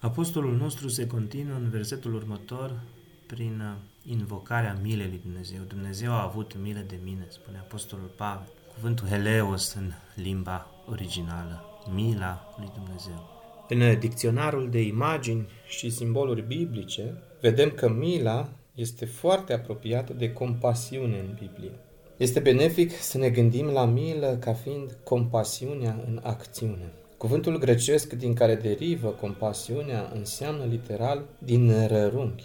Apostolul 0.00 0.56
nostru 0.56 0.88
se 0.88 1.06
continuă 1.06 1.56
în 1.56 1.70
versetul 1.70 2.14
următor 2.14 2.80
prin 3.26 3.60
uh, 3.60 4.10
invocarea 4.12 4.78
milei 4.82 5.08
lui 5.08 5.20
Dumnezeu. 5.22 5.60
Dumnezeu 5.68 6.12
a 6.12 6.22
avut 6.22 6.56
milă 6.62 6.84
de 6.86 6.98
mine, 7.04 7.26
spune 7.28 7.58
Apostolul 7.58 8.10
Pavel. 8.16 8.48
Cuvântul 8.74 9.06
Heleos 9.06 9.74
în 9.74 9.92
limba 10.14 10.66
originală, 10.86 11.64
mila 11.94 12.54
lui 12.58 12.70
Dumnezeu. 12.74 13.28
În 13.68 13.98
dicționarul 13.98 14.70
de 14.70 14.80
imagini 14.80 15.48
și 15.68 15.90
simboluri 15.90 16.46
biblice, 16.46 17.22
vedem 17.40 17.70
că 17.70 17.88
mila 17.88 18.48
este 18.74 19.04
foarte 19.04 19.52
apropiată 19.52 20.12
de 20.12 20.32
compasiune 20.32 21.18
în 21.18 21.36
Biblie. 21.40 21.72
Este 22.16 22.40
benefic 22.40 22.92
să 22.92 23.18
ne 23.18 23.30
gândim 23.30 23.66
la 23.66 23.84
milă 23.84 24.36
ca 24.40 24.52
fiind 24.52 24.96
compasiunea 25.04 26.02
în 26.06 26.20
acțiune. 26.22 26.92
Cuvântul 27.20 27.58
grecesc 27.58 28.12
din 28.12 28.34
care 28.34 28.54
derivă 28.54 29.08
compasiunea 29.08 30.10
înseamnă 30.14 30.64
literal 30.64 31.24
din 31.38 31.86
rărunchi, 31.86 32.44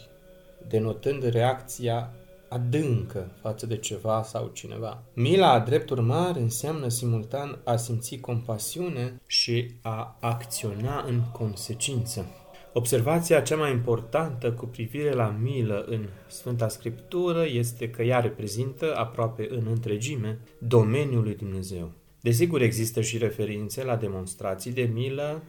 denotând 0.67 1.24
reacția 1.24 2.12
adâncă 2.50 3.32
față 3.41 3.65
de 3.65 3.77
ceva 3.77 4.24
sau 4.24 4.50
cineva. 4.53 5.03
Mila, 5.13 5.51
a 5.51 5.60
drept 5.60 5.89
urmare, 5.89 6.39
înseamnă 6.39 6.88
simultan 6.88 7.60
a 7.63 7.75
simți 7.75 8.17
compasiune 8.17 9.22
și 9.27 9.72
a 9.82 10.17
acționa 10.20 11.03
în 11.08 11.22
consecință. 11.32 12.25
Observația 12.74 13.41
cea 13.41 13.55
mai 13.55 13.72
importantă 13.72 14.51
cu 14.51 14.65
privire 14.65 15.12
la 15.12 15.36
milă 15.41 15.86
în 15.88 16.08
Sfânta 16.27 16.67
Scriptură 16.67 17.46
este 17.48 17.89
că 17.89 18.03
ea 18.03 18.20
reprezintă 18.20 18.96
aproape 18.96 19.48
în 19.50 19.67
întregime 19.70 20.39
domeniul 20.60 21.24
lui 21.24 21.36
Dumnezeu. 21.36 21.91
Desigur, 22.25 22.62
există 22.62 23.01
și 23.01 23.17
referințe 23.17 23.84
la 23.84 23.96
demonstrații 23.96 24.72
de 24.72 24.89
milă 24.94 25.44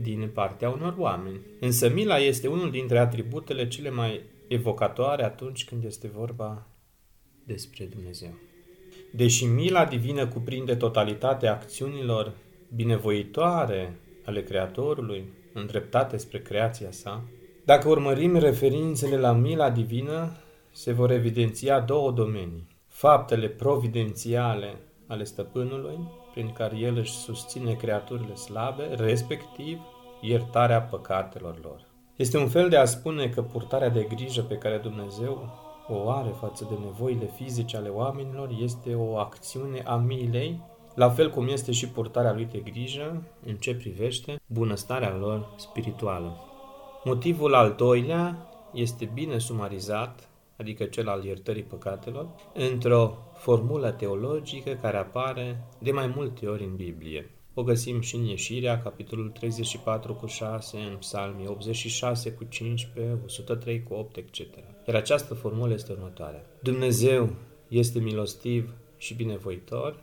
din 0.00 0.30
partea 0.34 0.70
unor 0.70 0.94
oameni. 0.98 1.40
Însă 1.60 1.88
mila 1.88 2.18
este 2.18 2.48
unul 2.48 2.70
dintre 2.70 2.98
atributele 2.98 3.68
cele 3.68 3.90
mai 3.90 4.20
evocatoare 4.48 5.24
atunci 5.24 5.64
când 5.64 5.84
este 5.84 6.08
vorba 6.08 6.66
despre 7.44 7.84
Dumnezeu. 7.84 8.30
Deși 9.12 9.44
mila 9.44 9.84
divină 9.84 10.26
cuprinde 10.26 10.74
totalitatea 10.74 11.52
acțiunilor 11.52 12.32
binevoitoare 12.74 13.98
ale 14.24 14.42
Creatorului, 14.42 15.24
îndreptate 15.52 16.16
spre 16.16 16.40
creația 16.40 16.90
sa, 16.90 17.24
dacă 17.64 17.88
urmărim 17.88 18.36
referințele 18.36 19.16
la 19.16 19.32
mila 19.32 19.70
divină, 19.70 20.36
se 20.72 20.92
vor 20.92 21.10
evidenția 21.10 21.80
două 21.80 22.10
domenii. 22.10 22.66
Faptele 22.86 23.48
providențiale 23.48 24.76
ale 25.08 25.24
stăpânului, 25.24 25.98
prin 26.32 26.52
care 26.52 26.76
el 26.76 26.96
își 26.96 27.12
susține 27.12 27.72
creaturile 27.72 28.34
slabe, 28.34 28.84
respectiv 28.94 29.80
iertarea 30.20 30.82
păcatelor 30.82 31.58
lor. 31.62 31.80
Este 32.16 32.38
un 32.38 32.48
fel 32.48 32.68
de 32.68 32.76
a 32.76 32.84
spune 32.84 33.28
că 33.28 33.42
purtarea 33.42 33.88
de 33.88 34.02
grijă 34.02 34.42
pe 34.42 34.54
care 34.54 34.76
Dumnezeu 34.76 35.48
o 35.88 36.10
are 36.10 36.28
față 36.40 36.66
de 36.68 36.74
nevoile 36.84 37.30
fizice 37.34 37.76
ale 37.76 37.88
oamenilor 37.88 38.50
este 38.60 38.94
o 38.94 39.16
acțiune 39.16 39.82
a 39.86 39.96
milei, 39.96 40.60
la 40.94 41.10
fel 41.10 41.30
cum 41.30 41.48
este 41.48 41.72
și 41.72 41.88
purtarea 41.88 42.32
lui 42.32 42.44
de 42.44 42.58
grijă 42.58 43.22
în 43.46 43.54
ce 43.54 43.74
privește 43.74 44.40
bunăstarea 44.46 45.16
lor 45.16 45.48
spirituală. 45.56 46.36
Motivul 47.04 47.54
al 47.54 47.74
doilea 47.76 48.36
este 48.72 49.10
bine 49.14 49.38
sumarizat, 49.38 50.28
adică 50.56 50.84
cel 50.84 51.08
al 51.08 51.24
iertării 51.24 51.62
păcatelor, 51.62 52.28
într-o 52.54 53.16
formulă 53.38 53.90
teologică 53.90 54.78
care 54.80 54.96
apare 54.96 55.68
de 55.78 55.90
mai 55.92 56.06
multe 56.06 56.46
ori 56.46 56.64
în 56.64 56.76
Biblie. 56.76 57.30
O 57.54 57.62
găsim 57.62 58.00
și 58.00 58.16
în 58.16 58.24
Ieșirea, 58.24 58.82
capitolul 58.82 59.28
34 59.28 60.14
cu 60.14 60.26
6, 60.26 60.76
în 60.78 60.96
Psalmii 60.96 61.46
86 61.46 62.32
cu 62.32 62.44
15, 62.44 63.18
103 63.24 63.82
cu 63.82 63.94
8, 63.94 64.16
etc. 64.16 64.38
Iar 64.86 64.96
această 64.96 65.34
formulă 65.34 65.74
este 65.74 65.92
următoarea. 65.92 66.44
Dumnezeu 66.62 67.34
este 67.68 67.98
milostiv 67.98 68.74
și 68.96 69.14
binevoitor, 69.14 70.02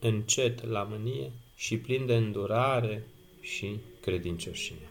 încet 0.00 0.66
la 0.66 0.88
mânie 0.90 1.32
și 1.54 1.78
plin 1.78 2.06
de 2.06 2.14
îndurare 2.14 3.06
și 3.40 3.80
credincioșie. 4.00 4.88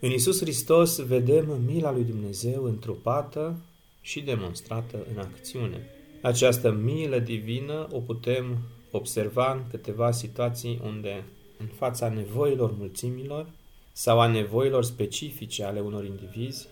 În 0.00 0.10
Isus 0.10 0.40
Hristos 0.40 0.98
vedem 0.98 1.62
mila 1.66 1.92
lui 1.92 2.04
Dumnezeu 2.04 2.64
întrupată 2.64 3.64
și 4.00 4.20
demonstrată 4.20 5.06
în 5.14 5.18
acțiune. 5.18 5.86
Această 6.22 6.70
milă 6.70 7.18
divină 7.18 7.88
o 7.92 7.98
putem 7.98 8.58
observa 8.90 9.52
în 9.52 9.62
câteva 9.70 10.10
situații 10.10 10.80
unde 10.84 11.24
în 11.58 11.66
fața 11.66 12.08
nevoilor 12.08 12.74
mulțimilor 12.78 13.46
sau 13.92 14.20
a 14.20 14.26
nevoilor 14.26 14.84
specifice 14.84 15.64
ale 15.64 15.80
unor 15.80 16.04
indivizi, 16.04 16.68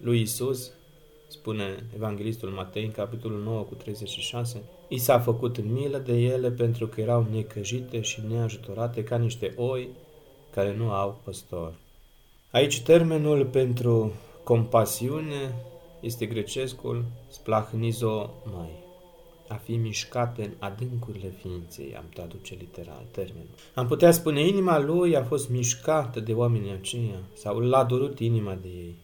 lui 0.00 0.20
Isus, 0.20 0.70
spune 1.28 1.86
Evanghelistul 1.94 2.48
Matei 2.48 2.84
în 2.84 2.90
capitolul 2.90 3.42
9 3.42 3.62
cu 3.62 3.74
36, 3.74 4.62
i 4.88 4.98
s-a 4.98 5.20
făcut 5.20 5.64
milă 5.64 5.98
de 5.98 6.12
ele 6.12 6.50
pentru 6.50 6.86
că 6.86 7.00
erau 7.00 7.26
necăjite 7.32 8.00
și 8.00 8.22
neajutorate 8.28 9.04
ca 9.04 9.16
niște 9.16 9.52
oi 9.56 9.88
care 10.50 10.76
nu 10.76 10.90
au 10.90 11.20
păstor. 11.24 11.74
Aici 12.50 12.80
termenul 12.80 13.46
pentru 13.46 14.12
compasiune 14.44 15.54
este 16.00 16.26
grecescul 16.26 17.04
splahnizo-mai 17.28 18.86
a 19.48 19.54
fi 19.54 19.76
mișcate 19.76 20.42
în 20.42 20.50
adâncurile 20.58 21.32
ființei, 21.40 21.96
am 21.96 22.04
traduce 22.14 22.54
literal 22.58 23.02
termenul. 23.10 23.54
Am 23.74 23.86
putea 23.86 24.10
spune, 24.10 24.46
inima 24.46 24.78
lui 24.78 25.16
a 25.16 25.24
fost 25.24 25.48
mișcată 25.48 26.20
de 26.20 26.32
oamenii 26.32 26.72
aceia 26.72 27.20
sau 27.34 27.58
l-a 27.58 27.84
durut 27.84 28.18
inima 28.18 28.54
de 28.54 28.68
ei. 28.68 28.94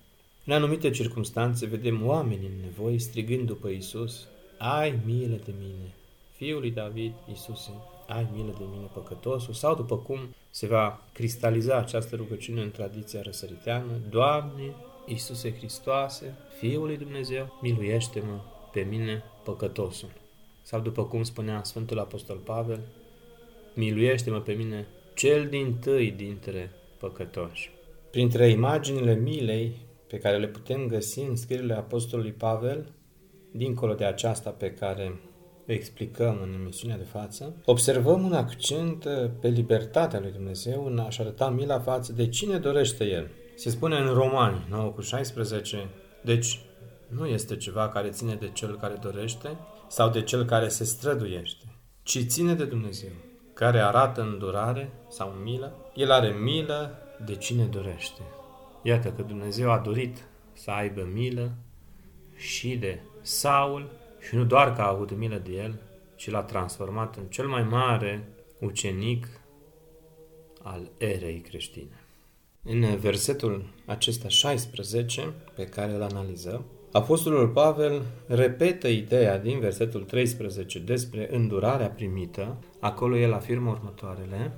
În 0.44 0.52
anumite 0.52 0.90
circunstanțe 0.90 1.66
vedem 1.66 2.06
oameni 2.06 2.46
în 2.46 2.60
nevoie 2.62 2.98
strigând 2.98 3.46
după 3.46 3.68
Isus, 3.68 4.26
ai 4.58 4.98
milă 5.04 5.36
de 5.44 5.54
mine, 5.58 5.94
fiul 6.36 6.60
lui 6.60 6.70
David, 6.70 7.12
Isuse, 7.32 7.70
ai 8.08 8.26
milă 8.34 8.54
de 8.58 8.64
mine, 8.72 8.90
păcătosul, 8.92 9.54
sau 9.54 9.74
după 9.74 9.96
cum 9.96 10.18
se 10.50 10.66
va 10.66 11.00
cristaliza 11.12 11.76
această 11.76 12.16
rugăciune 12.16 12.62
în 12.62 12.70
tradiția 12.70 13.22
răsăriteană, 13.22 13.92
Doamne, 14.10 14.74
Iisuse 15.06 15.54
Hristoase, 15.56 16.34
Fiul 16.58 16.86
lui 16.86 16.96
Dumnezeu, 16.96 17.58
miluiește-mă 17.62 18.40
pe 18.72 18.80
mine, 18.80 19.22
păcătosul. 19.44 20.10
Sau 20.62 20.80
după 20.80 21.04
cum 21.04 21.22
spunea 21.22 21.62
Sfântul 21.62 21.98
Apostol 21.98 22.36
Pavel, 22.36 22.80
miluiește-mă 23.74 24.40
pe 24.40 24.52
mine, 24.52 24.86
cel 25.14 25.48
din 25.48 25.76
tâi 25.80 26.10
dintre 26.10 26.70
păcătoși. 26.98 27.70
Printre 28.10 28.48
imaginile 28.48 29.14
milei 29.14 29.76
pe 30.08 30.18
care 30.18 30.38
le 30.38 30.46
putem 30.46 30.86
găsi 30.86 31.20
în 31.20 31.36
scrierile 31.36 31.74
Apostolului 31.74 32.32
Pavel, 32.32 32.92
dincolo 33.50 33.94
de 33.94 34.04
aceasta 34.04 34.50
pe 34.50 34.70
care 34.70 35.20
o 35.68 35.72
explicăm 35.72 36.38
în 36.42 36.52
emisiunea 36.60 36.96
de 36.96 37.04
față, 37.04 37.56
observăm 37.64 38.24
un 38.24 38.32
accent 38.32 39.06
pe 39.40 39.48
libertatea 39.48 40.20
lui 40.20 40.30
Dumnezeu 40.30 40.86
în 40.86 40.98
a-și 40.98 41.20
arăta 41.20 41.50
mila 41.50 41.80
față 41.80 42.12
de 42.12 42.28
cine 42.28 42.58
dorește 42.58 43.04
El. 43.04 43.30
Se 43.54 43.70
spune 43.70 43.96
în 43.96 44.12
Romani 44.12 44.66
9 44.68 44.90
cu 44.90 45.00
16, 45.00 45.88
deci 46.22 46.60
nu 47.08 47.26
este 47.26 47.56
ceva 47.56 47.88
care 47.88 48.08
ține 48.08 48.34
de 48.34 48.50
cel 48.52 48.76
care 48.76 48.94
dorește 48.94 49.56
sau 49.88 50.10
de 50.10 50.22
cel 50.22 50.44
care 50.44 50.68
se 50.68 50.84
străduiește, 50.84 51.64
ci 52.02 52.18
ține 52.26 52.54
de 52.54 52.64
Dumnezeu, 52.64 53.10
care 53.52 53.80
arată 53.80 54.22
îndurare 54.22 54.92
sau 55.08 55.28
milă. 55.28 55.76
El 55.94 56.10
are 56.10 56.28
milă 56.28 56.98
de 57.24 57.36
cine 57.36 57.64
dorește. 57.64 58.22
Iată 58.82 59.12
că 59.12 59.22
Dumnezeu 59.22 59.70
a 59.70 59.78
dorit 59.78 60.24
să 60.52 60.70
aibă 60.70 61.08
milă 61.12 61.52
și 62.36 62.76
de 62.76 63.00
Saul 63.20 63.90
și 64.28 64.34
nu 64.34 64.44
doar 64.44 64.72
că 64.72 64.80
a 64.80 64.88
avut 64.88 65.16
milă 65.16 65.36
de 65.36 65.52
el, 65.52 65.80
ci 66.16 66.30
l-a 66.30 66.42
transformat 66.42 67.16
în 67.16 67.24
cel 67.26 67.48
mai 67.48 67.62
mare 67.62 68.28
ucenic 68.60 69.26
al 70.62 70.90
erei 70.98 71.40
creștine. 71.40 72.03
În 72.66 72.96
versetul 72.96 73.64
acesta 73.86 74.28
16, 74.28 75.32
pe 75.54 75.64
care 75.64 75.92
îl 75.92 76.02
analizăm, 76.02 76.64
Apostolul 76.92 77.48
Pavel 77.48 78.02
repetă 78.26 78.88
ideea 78.88 79.38
din 79.38 79.58
versetul 79.58 80.02
13 80.02 80.78
despre 80.78 81.28
îndurarea 81.32 81.90
primită. 81.90 82.58
Acolo 82.80 83.16
el 83.16 83.32
afirmă 83.32 83.70
următoarele. 83.70 84.52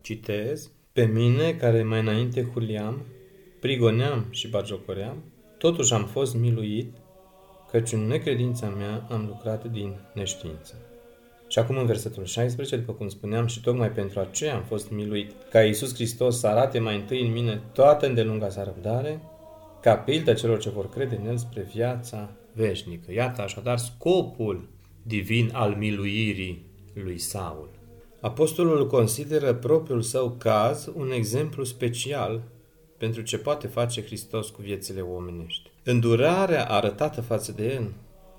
Citez. 0.00 0.70
Pe 0.92 1.04
mine, 1.04 1.54
care 1.54 1.82
mai 1.82 2.00
înainte 2.00 2.50
huliam, 2.52 3.06
prigoneam 3.60 4.26
și 4.30 4.48
bagiocoream, 4.48 5.24
totuși 5.58 5.92
am 5.92 6.04
fost 6.04 6.34
miluit, 6.34 6.96
căci 7.70 7.92
în 7.92 8.06
necredința 8.06 8.68
mea 8.68 9.06
am 9.10 9.24
lucrat 9.26 9.70
din 9.70 10.00
neștiință. 10.14 10.93
Și 11.48 11.58
acum 11.58 11.76
în 11.76 11.86
versetul 11.86 12.24
16, 12.24 12.76
după 12.76 12.92
cum 12.92 13.08
spuneam, 13.08 13.46
și 13.46 13.60
tocmai 13.60 13.90
pentru 13.90 14.20
aceea 14.20 14.54
am 14.54 14.62
fost 14.62 14.90
miluit, 14.90 15.32
ca 15.50 15.62
Iisus 15.62 15.94
Hristos 15.94 16.38
să 16.38 16.46
arate 16.46 16.78
mai 16.78 16.94
întâi 16.96 17.26
în 17.26 17.32
mine 17.32 17.62
toată 17.72 18.06
îndelunga 18.06 18.48
sa 18.48 18.64
răbdare, 18.64 19.20
ca 19.80 19.96
pildă 19.96 20.32
celor 20.32 20.58
ce 20.58 20.70
vor 20.70 20.88
crede 20.88 21.18
în 21.22 21.26
El 21.28 21.36
spre 21.36 21.68
viața 21.74 22.30
veșnică. 22.52 23.12
Iată 23.12 23.42
așadar 23.42 23.78
scopul 23.78 24.68
divin 25.02 25.50
al 25.52 25.74
miluirii 25.74 26.66
lui 26.94 27.18
Saul. 27.18 27.68
Apostolul 28.20 28.86
consideră 28.86 29.54
propriul 29.54 30.02
său 30.02 30.30
caz 30.38 30.90
un 30.94 31.10
exemplu 31.10 31.64
special 31.64 32.42
pentru 32.98 33.22
ce 33.22 33.38
poate 33.38 33.66
face 33.66 34.04
Hristos 34.04 34.48
cu 34.48 34.62
viețile 34.62 35.00
omenești. 35.00 35.70
Îndurarea 35.82 36.64
arătată 36.64 37.20
față 37.20 37.52
de 37.52 37.74
El, 37.74 37.92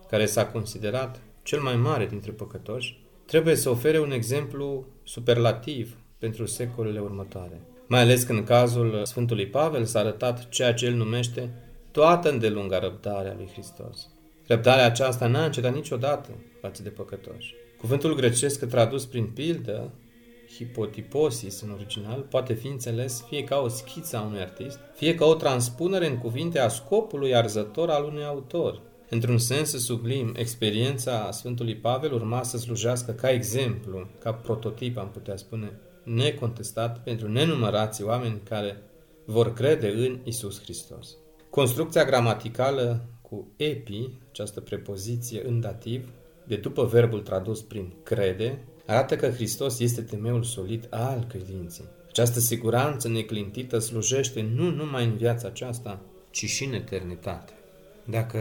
care 0.09 0.25
s-a 0.25 0.45
considerat 0.45 1.21
cel 1.45 1.61
mai 1.61 1.75
mare 1.75 2.05
dintre 2.05 2.31
păcătoși, 2.31 2.99
trebuie 3.25 3.55
să 3.55 3.69
ofere 3.69 3.99
un 3.99 4.11
exemplu 4.11 4.85
superlativ 5.03 5.97
pentru 6.17 6.45
secolele 6.45 6.99
următoare. 6.99 7.61
Mai 7.87 8.01
ales 8.01 8.23
că 8.23 8.31
în 8.31 8.43
cazul 8.43 9.01
Sfântului 9.03 9.47
Pavel 9.47 9.85
s-a 9.85 9.99
arătat 9.99 10.49
ceea 10.49 10.73
ce 10.73 10.85
el 10.85 10.93
numește 10.93 11.49
toată 11.91 12.31
îndelunga 12.31 12.79
răbdarea 12.79 13.33
lui 13.37 13.49
Hristos. 13.51 14.09
Răbdarea 14.47 14.85
aceasta 14.85 15.27
n-a 15.27 15.45
încetat 15.45 15.73
niciodată 15.73 16.29
față 16.61 16.83
de 16.83 16.89
păcătoși. 16.89 17.53
Cuvântul 17.77 18.15
grecesc 18.15 18.65
tradus 18.65 19.05
prin 19.05 19.25
pildă, 19.25 19.91
hipotiposis 20.55 21.61
în 21.61 21.71
original, 21.71 22.19
poate 22.29 22.53
fi 22.53 22.67
înțeles 22.67 23.25
fie 23.27 23.43
ca 23.43 23.59
o 23.59 23.67
schiță 23.67 24.17
a 24.17 24.21
unui 24.21 24.39
artist, 24.39 24.79
fie 24.95 25.15
ca 25.15 25.25
o 25.25 25.35
transpunere 25.35 26.07
în 26.07 26.17
cuvinte 26.17 26.59
a 26.59 26.67
scopului 26.67 27.35
arzător 27.35 27.89
al 27.89 28.03
unui 28.03 28.23
autor. 28.23 28.81
Într-un 29.09 29.37
sens 29.37 29.69
sublim, 29.69 30.33
experiența 30.37 31.31
Sfântului 31.31 31.75
Pavel 31.75 32.13
urma 32.13 32.43
să 32.43 32.57
slujească 32.57 33.11
ca 33.11 33.29
exemplu, 33.29 34.07
ca 34.19 34.33
prototip, 34.33 34.97
am 34.97 35.09
putea 35.09 35.35
spune, 35.35 35.79
necontestat 36.03 37.03
pentru 37.03 37.27
nenumărați 37.27 38.03
oameni 38.03 38.41
care 38.43 38.81
vor 39.25 39.53
crede 39.53 39.87
în 39.87 40.19
Isus 40.23 40.61
Hristos. 40.61 41.17
Construcția 41.49 42.05
gramaticală 42.05 43.05
cu 43.21 43.53
epi, 43.57 44.09
această 44.29 44.61
prepoziție 44.61 45.47
în 45.47 45.59
dativ, 45.59 46.09
de 46.47 46.55
după 46.55 46.85
verbul 46.85 47.21
tradus 47.21 47.61
prin 47.61 47.93
crede, 48.03 48.67
arată 48.85 49.15
că 49.15 49.29
Hristos 49.29 49.79
este 49.79 50.01
temeiul 50.01 50.43
solid 50.43 50.87
al 50.89 51.25
credinței. 51.29 51.85
Această 52.07 52.39
siguranță 52.39 53.07
neclintită 53.07 53.79
slujește 53.79 54.41
nu 54.55 54.69
numai 54.69 55.05
în 55.05 55.15
viața 55.17 55.47
aceasta, 55.47 56.01
ci 56.31 56.45
și 56.45 56.65
în 56.65 56.73
eternitate. 56.73 57.53
Dacă 58.05 58.39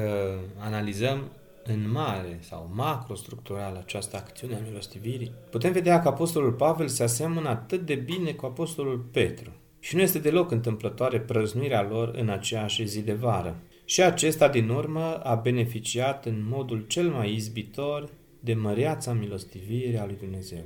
analizăm 0.58 1.30
în 1.64 1.90
mare 1.90 2.38
sau 2.40 2.70
macrostructural 2.74 3.76
această 3.76 4.16
acțiune 4.16 4.54
a 4.54 4.58
milostivirii, 4.68 5.32
putem 5.50 5.72
vedea 5.72 6.00
că 6.00 6.08
Apostolul 6.08 6.52
Pavel 6.52 6.88
se 6.88 7.02
aseamănă 7.02 7.48
atât 7.48 7.86
de 7.86 7.94
bine 7.94 8.32
cu 8.32 8.46
Apostolul 8.46 8.98
Petru. 8.98 9.52
Și 9.80 9.96
nu 9.96 10.02
este 10.02 10.18
deloc 10.18 10.50
întâmplătoare 10.50 11.20
prăznuirea 11.20 11.82
lor 11.82 12.14
în 12.14 12.28
aceeași 12.28 12.84
zi 12.84 13.02
de 13.02 13.12
vară. 13.12 13.56
Și 13.84 14.02
acesta, 14.02 14.48
din 14.48 14.68
urmă, 14.68 15.14
a 15.14 15.34
beneficiat 15.34 16.26
în 16.26 16.46
modul 16.48 16.84
cel 16.86 17.08
mai 17.08 17.34
izbitor 17.34 18.08
de 18.40 18.54
măreața 18.54 19.12
milostivire 19.12 19.98
a 19.98 20.04
lui 20.04 20.16
Dumnezeu. 20.20 20.64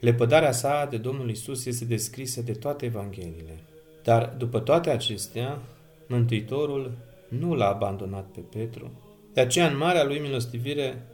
Lepădarea 0.00 0.52
sa 0.52 0.86
de 0.90 0.96
Domnul 0.96 1.30
Isus 1.30 1.66
este 1.66 1.84
descrisă 1.84 2.42
de 2.42 2.52
toate 2.52 2.84
Evangheliile. 2.84 3.62
Dar 4.02 4.34
după 4.38 4.58
toate 4.60 4.90
acestea, 4.90 5.62
Mântuitorul 6.06 6.92
nu 7.28 7.54
l-a 7.54 7.68
abandonat 7.68 8.26
pe 8.26 8.40
Petru, 8.40 8.90
de 9.32 9.40
aceea 9.40 9.66
în 9.66 9.76
marea 9.76 10.04
lui 10.04 10.18
milostivire 10.18 11.06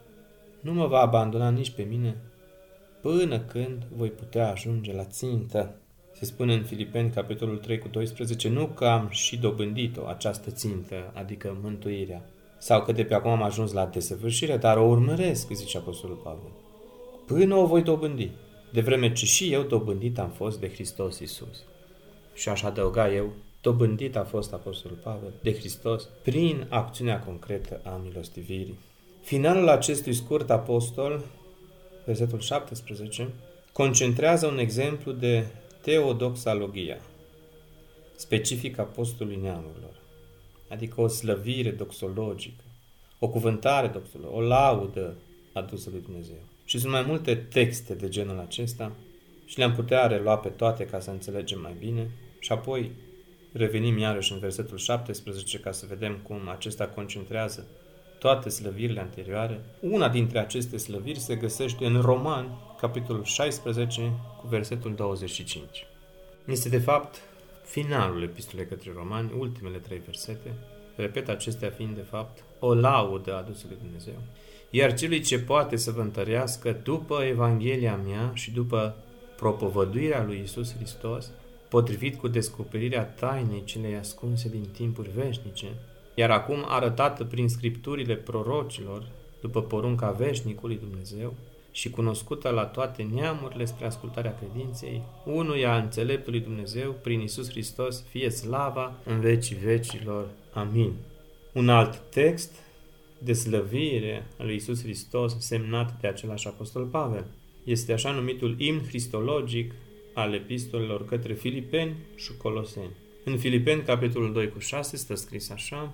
nu 0.61 0.73
mă 0.73 0.87
va 0.87 1.01
abandona 1.01 1.51
nici 1.51 1.71
pe 1.71 1.83
mine 1.83 2.17
până 3.01 3.39
când 3.39 3.87
voi 3.97 4.11
putea 4.11 4.51
ajunge 4.51 4.93
la 4.93 5.05
țintă. 5.05 5.75
Se 6.13 6.25
spune 6.25 6.55
în 6.55 6.63
Filipeni, 6.63 7.11
capitolul 7.11 7.57
3 7.57 7.79
cu 7.79 7.89
12, 7.89 8.49
nu 8.49 8.67
că 8.67 8.87
am 8.87 9.09
și 9.11 9.37
dobândit-o, 9.37 10.07
această 10.07 10.51
țintă, 10.51 11.13
adică 11.15 11.59
mântuirea, 11.63 12.25
sau 12.59 12.83
că 12.83 12.93
de 12.93 13.05
pe 13.05 13.15
acum 13.15 13.31
am 13.31 13.43
ajuns 13.43 13.73
la 13.73 13.87
desăvârșire, 13.87 14.57
dar 14.57 14.77
o 14.77 14.85
urmăresc, 14.85 15.51
zice 15.51 15.79
Apostolul 15.79 16.17
Pavel, 16.17 16.53
până 17.27 17.55
o 17.55 17.67
voi 17.67 17.83
dobândi, 17.83 18.31
de 18.73 18.81
vreme 18.81 19.13
ce 19.13 19.25
și 19.25 19.53
eu 19.53 19.63
dobândit 19.63 20.19
am 20.19 20.31
fost 20.31 20.61
de 20.61 20.69
Hristos 20.69 21.19
Isus. 21.19 21.65
Și 22.35 22.49
aș 22.49 22.63
adăuga 22.63 23.15
eu, 23.15 23.33
dobândit 23.65 24.17
a 24.17 24.25
fost 24.25 24.53
Apostolul 24.53 24.97
Pavel 25.03 25.33
de 25.43 25.55
Hristos 25.55 26.09
prin 26.23 26.67
acțiunea 26.69 27.21
concretă 27.21 27.81
a 27.85 28.01
milostivirii. 28.05 28.79
Finalul 29.21 29.69
acestui 29.69 30.13
scurt 30.13 30.51
apostol, 30.51 31.25
versetul 32.05 32.41
17, 32.41 33.29
concentrează 33.73 34.47
un 34.47 34.59
exemplu 34.59 35.13
de 35.13 35.47
teodoxalogia, 35.81 36.97
specific 38.17 38.79
apostolului 38.79 39.41
neamurilor, 39.43 39.97
adică 40.69 41.01
o 41.01 41.07
slăvire 41.07 41.71
doxologică, 41.71 42.65
o 43.19 43.29
cuvântare 43.29 43.87
doxologică, 43.87 44.37
o 44.37 44.41
laudă 44.41 45.17
adusă 45.53 45.91
lui 45.91 46.01
Dumnezeu. 46.01 46.43
Și 46.65 46.79
sunt 46.79 46.93
mai 46.93 47.05
multe 47.07 47.35
texte 47.35 47.95
de 47.95 48.09
genul 48.09 48.39
acesta 48.39 48.93
și 49.45 49.59
le-am 49.59 49.75
putea 49.75 50.07
relua 50.07 50.39
pe 50.39 50.49
toate 50.49 50.85
ca 50.85 51.01
să 51.01 51.11
înțelegem 51.11 51.61
mai 51.61 51.75
bine 51.79 52.11
și 52.39 52.53
apoi 52.53 52.91
Revenim 53.57 53.99
iarăși 53.99 54.33
în 54.33 54.39
versetul 54.39 54.79
17 54.79 55.59
ca 55.59 55.73
să 55.73 55.87
vedem 55.89 56.19
cum 56.23 56.49
acesta 56.49 56.87
concentrează 56.87 57.67
toate 58.19 58.49
slăvirile 58.49 59.01
anterioare. 59.01 59.61
Una 59.81 60.09
dintre 60.09 60.39
aceste 60.39 60.77
slăviri 60.77 61.19
se 61.19 61.35
găsește 61.35 61.87
în 61.87 62.01
Roman, 62.01 62.47
capitolul 62.81 63.25
16, 63.25 64.13
cu 64.41 64.47
versetul 64.47 64.95
25. 64.95 65.87
Este 66.45 66.69
de 66.69 66.79
fapt 66.79 67.17
finalul 67.65 68.23
epistolei 68.23 68.67
către 68.67 68.93
romani, 68.95 69.33
ultimele 69.39 69.79
trei 69.79 70.03
versete, 70.05 70.55
repet 70.97 71.29
acestea 71.29 71.71
fiind 71.71 71.95
de 71.95 72.07
fapt 72.11 72.45
o 72.59 72.75
laudă 72.75 73.37
adusă 73.37 73.67
de 73.69 73.75
Dumnezeu. 73.83 74.23
Iar 74.71 74.95
celui 74.95 75.21
ce 75.21 75.39
poate 75.39 75.77
să 75.77 75.91
vă 75.91 76.01
întărească 76.01 76.81
după 76.83 77.23
Evanghelia 77.23 77.97
mea 77.97 78.31
și 78.35 78.51
după 78.51 78.97
propovăduirea 79.37 80.25
lui 80.25 80.41
Isus 80.45 80.75
Hristos, 80.75 81.31
potrivit 81.75 82.17
cu 82.17 82.29
descoperirea 82.29 83.05
tainei 83.05 83.65
celei 83.65 83.97
ascunse 83.97 84.49
din 84.49 84.67
timpuri 84.73 85.11
veșnice, 85.15 85.67
iar 86.15 86.31
acum 86.31 86.65
arătată 86.69 87.25
prin 87.25 87.49
scripturile 87.49 88.15
prorocilor, 88.15 89.07
după 89.41 89.63
porunca 89.63 90.11
veșnicului 90.11 90.79
Dumnezeu, 90.79 91.35
și 91.73 91.91
cunoscută 91.91 92.49
la 92.49 92.65
toate 92.65 93.03
neamurile 93.15 93.65
spre 93.65 93.87
ascultarea 93.87 94.35
credinței, 94.35 95.03
unuia 95.25 95.77
înțeleptului 95.77 96.41
Dumnezeu, 96.41 96.93
prin 97.03 97.21
Isus 97.21 97.51
Hristos, 97.51 98.05
fie 98.09 98.31
slava 98.31 98.93
în 99.05 99.21
vecii 99.21 99.57
vecilor. 99.57 100.29
Amin. 100.53 100.93
Un 101.53 101.69
alt 101.69 102.03
text 102.11 102.53
de 103.19 103.33
slăvire 103.33 104.27
al 104.39 104.47
lui 104.47 104.55
Isus 104.55 104.83
Hristos 104.83 105.37
semnat 105.39 106.01
de 106.01 106.07
același 106.07 106.47
apostol 106.47 106.85
Pavel. 106.85 107.25
Este 107.65 107.93
așa 107.93 108.11
numitul 108.11 108.55
imn 108.59 108.87
cristologic 108.87 109.73
al 110.15 110.35
epistolelor 110.35 111.05
către 111.05 111.35
Filipeni 111.35 111.95
și 112.17 112.37
Coloseni. 112.37 112.97
În 113.25 113.39
Filipeni, 113.39 113.83
capitolul 113.83 114.33
2 114.33 114.49
cu 114.49 114.59
6, 114.59 114.97
stă 114.97 115.15
scris 115.15 115.51
așa, 115.51 115.93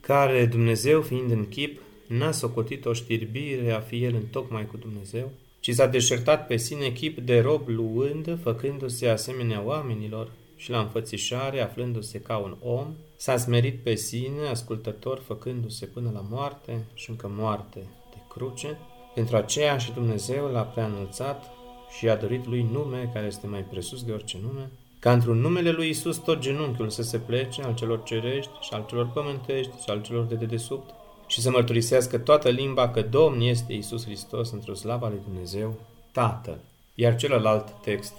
care 0.00 0.46
Dumnezeu 0.46 1.00
fiind 1.00 1.30
în 1.30 1.48
chip, 1.48 1.80
n-a 2.06 2.30
socotit 2.30 2.86
o 2.86 2.92
știrbire 2.92 3.72
a 3.72 3.80
fi 3.80 4.04
el 4.04 4.14
în 4.14 4.26
tocmai 4.30 4.66
cu 4.66 4.76
Dumnezeu, 4.76 5.30
ci 5.60 5.70
s-a 5.70 5.86
deșertat 5.86 6.46
pe 6.46 6.56
sine 6.56 6.90
chip 6.90 7.18
de 7.18 7.40
rob 7.40 7.68
luând, 7.68 8.38
făcându-se 8.42 9.08
asemenea 9.08 9.62
oamenilor 9.64 10.30
și 10.56 10.70
la 10.70 10.80
înfățișare, 10.80 11.60
aflându-se 11.60 12.20
ca 12.20 12.36
un 12.36 12.56
om, 12.62 12.86
s-a 13.16 13.36
smerit 13.36 13.78
pe 13.82 13.94
sine, 13.94 14.46
ascultător, 14.50 15.18
făcându-se 15.26 15.86
până 15.86 16.10
la 16.14 16.26
moarte 16.30 16.84
și 16.94 17.10
încă 17.10 17.30
moarte 17.36 17.78
de 18.10 18.16
cruce. 18.28 18.78
Pentru 19.14 19.36
aceea 19.36 19.78
și 19.78 19.92
Dumnezeu 19.92 20.50
l-a 20.50 20.62
preanălțat 20.62 21.50
și 21.96 22.08
a 22.08 22.16
dorit 22.16 22.46
lui 22.46 22.66
nume 22.72 23.10
care 23.12 23.26
este 23.26 23.46
mai 23.46 23.60
presus 23.60 24.02
de 24.02 24.12
orice 24.12 24.38
nume, 24.42 24.70
ca 24.98 25.12
într-un 25.12 25.40
numele 25.40 25.70
lui 25.70 25.88
Isus 25.88 26.16
tot 26.16 26.38
genunchiul 26.38 26.88
să 26.88 27.02
se 27.02 27.18
plece 27.18 27.62
al 27.62 27.74
celor 27.74 28.02
cerești 28.02 28.50
și 28.60 28.72
al 28.72 28.84
celor 28.88 29.06
pământești 29.06 29.82
și 29.82 29.90
al 29.90 30.02
celor 30.02 30.24
de 30.24 30.34
dedesubt 30.34 30.90
și 31.26 31.40
să 31.40 31.50
mărturisească 31.50 32.18
toată 32.18 32.48
limba 32.48 32.88
că 32.88 33.02
Domn 33.02 33.40
este 33.40 33.72
Isus 33.72 34.04
Hristos 34.04 34.50
într-o 34.50 34.74
slava 34.74 35.08
lui 35.08 35.20
Dumnezeu, 35.24 35.74
Tatăl. 36.12 36.58
Iar 36.94 37.16
celălalt 37.16 37.68
text, 37.82 38.12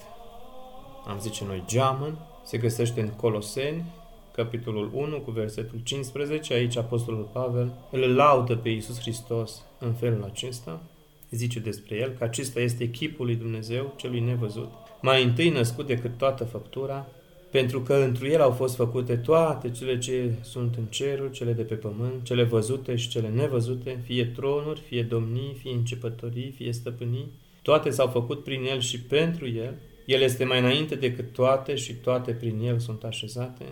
am 1.06 1.18
zice 1.20 1.44
noi, 1.44 1.62
geamăn, 1.66 2.16
se 2.44 2.58
găsește 2.58 3.00
în 3.00 3.08
Coloseni, 3.08 3.84
capitolul 4.34 4.90
1 4.92 5.20
cu 5.20 5.30
versetul 5.30 5.80
15. 5.82 6.54
Aici 6.54 6.76
Apostolul 6.76 7.28
Pavel 7.32 7.72
îl 7.90 8.14
laudă 8.14 8.56
pe 8.56 8.68
Isus 8.68 9.00
Hristos 9.00 9.62
în 9.78 9.92
felul 9.92 10.24
acesta. 10.24 10.80
Zice 11.32 11.58
despre 11.58 11.96
el 11.96 12.10
că 12.18 12.24
acesta 12.24 12.60
este 12.60 12.90
chipul 12.90 13.26
lui 13.26 13.34
Dumnezeu, 13.34 13.94
celui 13.96 14.20
nevăzut, 14.20 14.72
mai 15.00 15.24
întâi 15.24 15.48
născut 15.48 15.86
decât 15.86 16.18
toată 16.18 16.44
făptura, 16.44 17.06
pentru 17.50 17.80
că 17.80 17.94
întru 17.94 18.26
el 18.26 18.40
au 18.40 18.50
fost 18.50 18.74
făcute 18.74 19.16
toate 19.16 19.70
cele 19.70 19.98
ce 19.98 20.32
sunt 20.42 20.74
în 20.76 20.84
cerul, 20.84 21.30
cele 21.30 21.52
de 21.52 21.62
pe 21.62 21.74
pământ, 21.74 22.24
cele 22.24 22.42
văzute 22.42 22.96
și 22.96 23.08
cele 23.08 23.28
nevăzute, 23.28 24.00
fie 24.04 24.24
tronuri, 24.24 24.80
fie 24.80 25.02
domnii, 25.02 25.56
fie 25.58 25.72
începătorii, 25.72 26.54
fie 26.56 26.72
stăpânii, 26.72 27.30
toate 27.62 27.90
s-au 27.90 28.06
făcut 28.06 28.44
prin 28.44 28.64
el 28.64 28.80
și 28.80 29.00
pentru 29.00 29.48
el. 29.48 29.74
El 30.06 30.20
este 30.20 30.44
mai 30.44 30.58
înainte 30.58 30.94
decât 30.94 31.32
toate 31.32 31.74
și 31.74 31.92
toate 31.94 32.32
prin 32.32 32.60
el 32.60 32.78
sunt 32.78 33.04
așezate. 33.04 33.64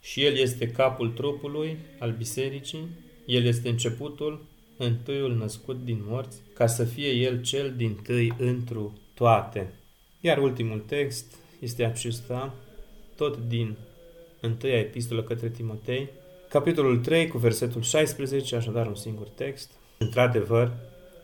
Și 0.00 0.24
el 0.24 0.36
este 0.36 0.68
capul 0.68 1.08
trupului 1.08 1.76
al 1.98 2.14
bisericii, 2.18 2.88
el 3.26 3.44
este 3.44 3.68
începutul, 3.68 4.44
întâiul 4.84 5.34
născut 5.34 5.84
din 5.84 6.02
morți, 6.06 6.42
ca 6.54 6.66
să 6.66 6.84
fie 6.84 7.10
el 7.10 7.42
cel 7.42 7.74
din 7.76 7.94
tâi 8.02 8.32
întru 8.38 8.98
toate. 9.14 9.72
Iar 10.20 10.38
ultimul 10.38 10.78
text 10.78 11.34
este 11.60 11.84
acesta, 11.84 12.54
tot 13.16 13.38
din 13.48 13.76
întâia 14.40 14.78
epistolă 14.78 15.22
către 15.22 15.48
Timotei, 15.48 16.08
capitolul 16.48 16.98
3 16.98 17.28
cu 17.28 17.38
versetul 17.38 17.82
16, 17.82 18.56
așadar 18.56 18.86
un 18.86 18.94
singur 18.94 19.28
text. 19.28 19.70
Într-adevăr, 19.98 20.72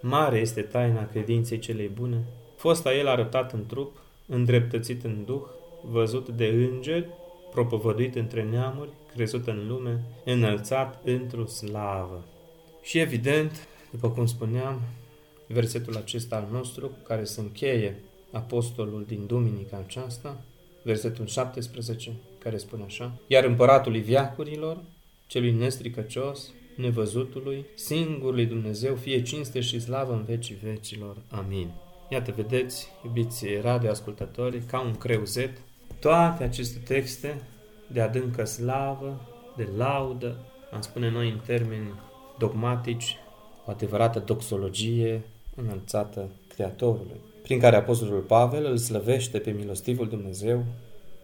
mare 0.00 0.38
este 0.38 0.62
taina 0.62 1.06
credinței 1.06 1.58
celei 1.58 1.88
bune, 1.88 2.24
fost 2.56 2.86
a 2.86 2.94
el 2.94 3.08
arătat 3.08 3.52
în 3.52 3.66
trup, 3.66 3.96
îndreptățit 4.26 5.04
în 5.04 5.24
duh, 5.26 5.42
văzut 5.90 6.28
de 6.28 6.46
îngeri, 6.46 7.08
propovăduit 7.50 8.14
între 8.14 8.42
neamuri, 8.42 8.90
crezut 9.14 9.46
în 9.46 9.66
lume, 9.68 10.04
înălțat 10.24 11.00
într-o 11.04 11.46
slavă. 11.46 12.24
Și 12.82 12.98
evident, 12.98 13.68
după 13.90 14.10
cum 14.10 14.26
spuneam, 14.26 14.80
versetul 15.46 15.96
acesta 15.96 16.36
al 16.36 16.48
nostru, 16.52 16.86
cu 16.86 16.98
care 17.02 17.24
se 17.24 17.40
încheie 17.40 18.02
apostolul 18.32 19.04
din 19.06 19.26
duminica 19.26 19.76
aceasta, 19.76 20.40
versetul 20.82 21.26
17, 21.26 22.12
care 22.38 22.56
spune 22.56 22.82
așa, 22.82 23.12
Iar 23.26 23.44
împăratului 23.44 24.00
viacurilor, 24.00 24.78
celui 25.26 25.52
nestricăcios, 25.52 26.52
nevăzutului, 26.76 27.64
singurului 27.74 28.46
Dumnezeu, 28.46 28.94
fie 28.94 29.22
cinste 29.22 29.60
și 29.60 29.80
slavă 29.80 30.12
în 30.12 30.24
vecii 30.24 30.58
vecilor. 30.62 31.16
Amin. 31.30 31.70
Iată, 32.10 32.32
vedeți, 32.36 32.88
iubiți 33.04 33.46
radioascultători, 33.62 34.60
ca 34.60 34.80
un 34.80 34.94
creuzet, 34.94 35.60
toate 36.00 36.44
aceste 36.44 36.78
texte 36.78 37.42
de 37.86 38.00
adâncă 38.00 38.44
slavă, 38.44 39.20
de 39.56 39.68
laudă, 39.76 40.36
am 40.72 40.80
spune 40.80 41.10
noi 41.10 41.30
în 41.30 41.40
termeni 41.46 41.92
dogmatici, 42.38 43.16
o 43.66 43.70
adevărată 43.70 44.18
doxologie 44.18 45.22
înălțată 45.54 46.30
Creatorului 46.48 47.20
prin 47.48 47.60
care 47.60 47.76
Apostolul 47.76 48.20
Pavel 48.20 48.64
îl 48.64 48.76
slăvește 48.76 49.38
pe 49.38 49.50
milostivul 49.50 50.08
Dumnezeu 50.08 50.64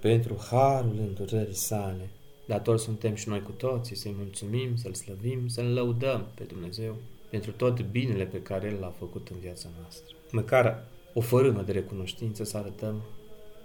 pentru 0.00 0.38
harul 0.50 0.96
îndurării 0.98 1.55
sale. 1.55 2.09
Dator 2.46 2.79
suntem 2.79 3.14
și 3.14 3.29
noi 3.29 3.42
cu 3.42 3.50
toții 3.50 3.96
să-i 3.96 4.14
mulțumim, 4.16 4.77
să-L 4.77 4.94
slăvim, 4.94 5.48
să-L 5.48 5.64
lăudăm 5.64 6.27
pe 6.35 6.42
Dumnezeu 6.44 6.96
pentru 7.31 7.53
tot 7.53 7.81
binele 7.83 8.24
pe 8.24 8.42
care 8.42 8.66
El 8.66 8.81
l-a 8.81 8.94
făcut 8.98 9.29
în 9.29 9.38
viața 9.40 9.68
noastră. 9.81 10.14
Măcar 10.31 10.85
o 11.12 11.20
fărâmă 11.20 11.62
de 11.62 11.72
recunoștință 11.72 12.44
să 12.44 12.57
arătăm 12.57 13.03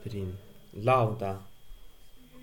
prin 0.04 0.26
lauda 0.84 1.42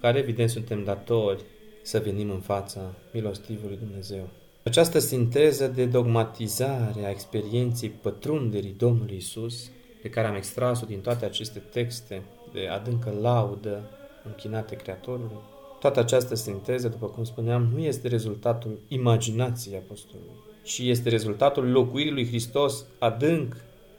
care 0.01 0.19
evident 0.19 0.51
suntem 0.51 0.85
datori 0.85 1.43
să 1.83 1.99
venim 1.99 2.31
în 2.31 2.41
fața 2.41 2.95
milostivului 3.13 3.77
Dumnezeu. 3.77 4.29
Această 4.67 4.99
sinteză 4.99 5.67
de 5.67 5.85
dogmatizare 5.85 7.05
a 7.05 7.11
experienței 7.11 7.89
pătrunderii 7.89 8.75
Domnului 8.79 9.17
Isus 9.17 9.71
pe 10.03 10.09
care 10.09 10.27
am 10.27 10.35
extras-o 10.35 10.87
din 10.87 11.01
toate 11.01 11.25
aceste 11.25 11.59
texte 11.59 12.23
de 12.53 12.67
adâncă 12.67 13.15
laudă 13.21 13.91
închinate 14.25 14.77
Creatorului, 14.77 15.37
toată 15.81 16.01
această 16.01 16.35
sinteză, 16.35 16.89
după 16.89 17.07
cum 17.07 17.25
spuneam, 17.25 17.71
nu 17.75 17.83
este 17.83 18.09
rezultatul 18.09 18.79
imaginației 18.89 19.77
apostolului, 19.77 20.37
ci 20.63 20.79
este 20.79 21.09
rezultatul 21.09 21.71
locuirii 21.71 22.13
lui 22.13 22.27
Hristos 22.27 22.85
adânc 22.99 23.57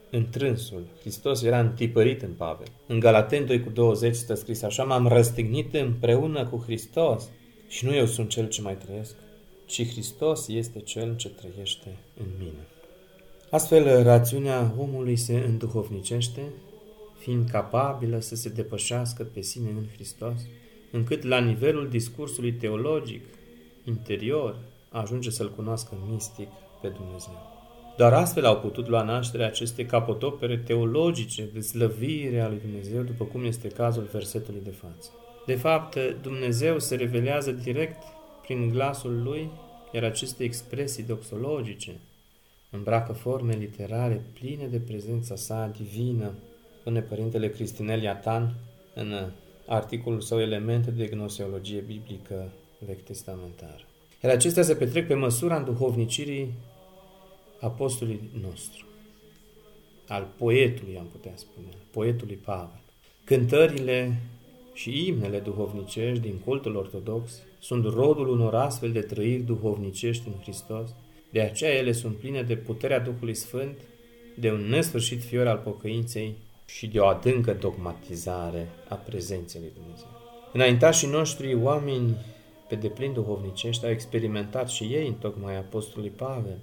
în 0.09 0.29
trânsul. 0.29 0.83
Hristos 0.99 1.43
era 1.43 1.59
întipărit 1.59 2.21
în 2.21 2.31
Pavel. 2.37 2.67
În 2.87 2.99
Galaten 2.99 3.45
2 3.45 3.63
cu 3.63 3.69
20 3.69 4.15
stă 4.15 4.33
scris 4.33 4.61
așa, 4.61 4.83
m-am 4.83 5.07
răstignit 5.07 5.73
împreună 5.73 6.45
cu 6.45 6.63
Hristos 6.65 7.29
și 7.67 7.85
nu 7.85 7.95
eu 7.95 8.05
sunt 8.05 8.29
cel 8.29 8.47
ce 8.47 8.61
mai 8.61 8.77
trăiesc, 8.77 9.15
ci 9.67 9.87
Hristos 9.87 10.47
este 10.47 10.79
cel 10.79 11.15
ce 11.15 11.29
trăiește 11.29 11.97
în 12.19 12.25
mine. 12.37 12.67
Astfel, 13.49 14.03
rațiunea 14.03 14.73
omului 14.77 15.15
se 15.15 15.37
înduhovnicește, 15.47 16.41
fiind 17.17 17.49
capabilă 17.49 18.19
să 18.19 18.35
se 18.35 18.49
depășească 18.49 19.23
pe 19.23 19.41
sine 19.41 19.69
în 19.69 19.85
Hristos, 19.93 20.39
încât 20.91 21.23
la 21.23 21.39
nivelul 21.39 21.89
discursului 21.89 22.53
teologic 22.53 23.25
interior 23.83 24.59
ajunge 24.89 25.29
să-L 25.29 25.51
cunoască 25.55 25.97
mistic 26.11 26.47
pe 26.81 26.87
Dumnezeu. 26.87 27.55
Doar 27.97 28.13
astfel 28.13 28.45
au 28.45 28.59
putut 28.59 28.87
lua 28.87 29.03
naștere 29.03 29.43
aceste 29.43 29.85
capotopere 29.85 30.57
teologice 30.57 31.49
de 31.53 31.59
slăvire 31.59 32.39
a 32.39 32.47
lui 32.47 32.59
Dumnezeu, 32.61 33.01
după 33.01 33.23
cum 33.23 33.45
este 33.45 33.67
cazul 33.67 34.09
versetului 34.11 34.61
de 34.63 34.69
față. 34.69 35.09
De 35.45 35.55
fapt, 35.55 35.97
Dumnezeu 36.21 36.79
se 36.79 36.95
revelează 36.95 37.51
direct 37.51 38.03
prin 38.47 38.69
glasul 38.69 39.21
Lui, 39.23 39.49
iar 39.91 40.03
aceste 40.03 40.43
expresii 40.43 41.03
doxologice 41.03 41.99
îmbracă 42.69 43.13
forme 43.13 43.53
literare 43.53 44.25
pline 44.33 44.67
de 44.67 44.77
prezența 44.77 45.35
sa 45.35 45.71
divină, 45.77 46.33
spune 46.79 47.01
Părintele 47.01 47.49
Cristinel 47.49 48.01
Iatan 48.01 48.53
în 48.93 49.31
articolul 49.65 50.21
său 50.21 50.39
Elemente 50.39 50.91
de 50.91 51.05
gnoseologie 51.05 51.79
biblică 51.79 52.51
vechi 52.85 53.03
testamentar. 53.03 53.85
Iar 54.23 54.33
acestea 54.33 54.63
se 54.63 54.75
petrec 54.75 55.07
pe 55.07 55.13
măsura 55.13 55.57
înduhovnicirii 55.57 56.53
apostolului 57.59 58.29
nostru, 58.41 58.85
al 60.07 60.27
poetului, 60.37 60.97
am 60.97 61.07
putea 61.11 61.33
spune, 61.35 61.67
poetului 61.91 62.35
Pavel. 62.35 62.81
Cântările 63.23 64.21
și 64.77 65.07
imnele 65.07 65.39
duhovnicești 65.39 66.19
din 66.19 66.39
cultul 66.45 66.75
ortodox 66.75 67.31
sunt 67.59 67.85
rodul 67.85 68.27
unor 68.27 68.55
astfel 68.55 68.91
de 68.91 69.01
trăiri 69.01 69.41
duhovnicești 69.41 70.27
în 70.27 70.33
Hristos, 70.41 70.89
de 71.29 71.41
aceea 71.41 71.75
ele 71.75 71.91
sunt 71.91 72.15
pline 72.15 72.41
de 72.41 72.55
puterea 72.55 72.99
Duhului 72.99 73.33
Sfânt, 73.33 73.77
de 74.35 74.51
un 74.51 74.69
nesfârșit 74.69 75.23
fior 75.23 75.47
al 75.47 75.57
pocăinței 75.57 76.35
și 76.65 76.87
de 76.87 76.99
o 76.99 77.05
adâncă 77.05 77.53
dogmatizare 77.53 78.69
a 78.89 78.95
prezenței 78.95 79.61
lui 79.61 79.71
Dumnezeu. 79.75 80.07
Înaintașii 80.53 81.09
noștri, 81.09 81.55
oameni 81.55 82.15
pe 82.67 82.75
deplin 82.75 83.13
duhovnicești 83.13 83.85
au 83.85 83.91
experimentat 83.91 84.69
și 84.69 84.83
ei, 84.83 85.07
în 85.07 85.13
tocmai 85.13 85.57
apostolului 85.57 86.13
Pavel, 86.15 86.57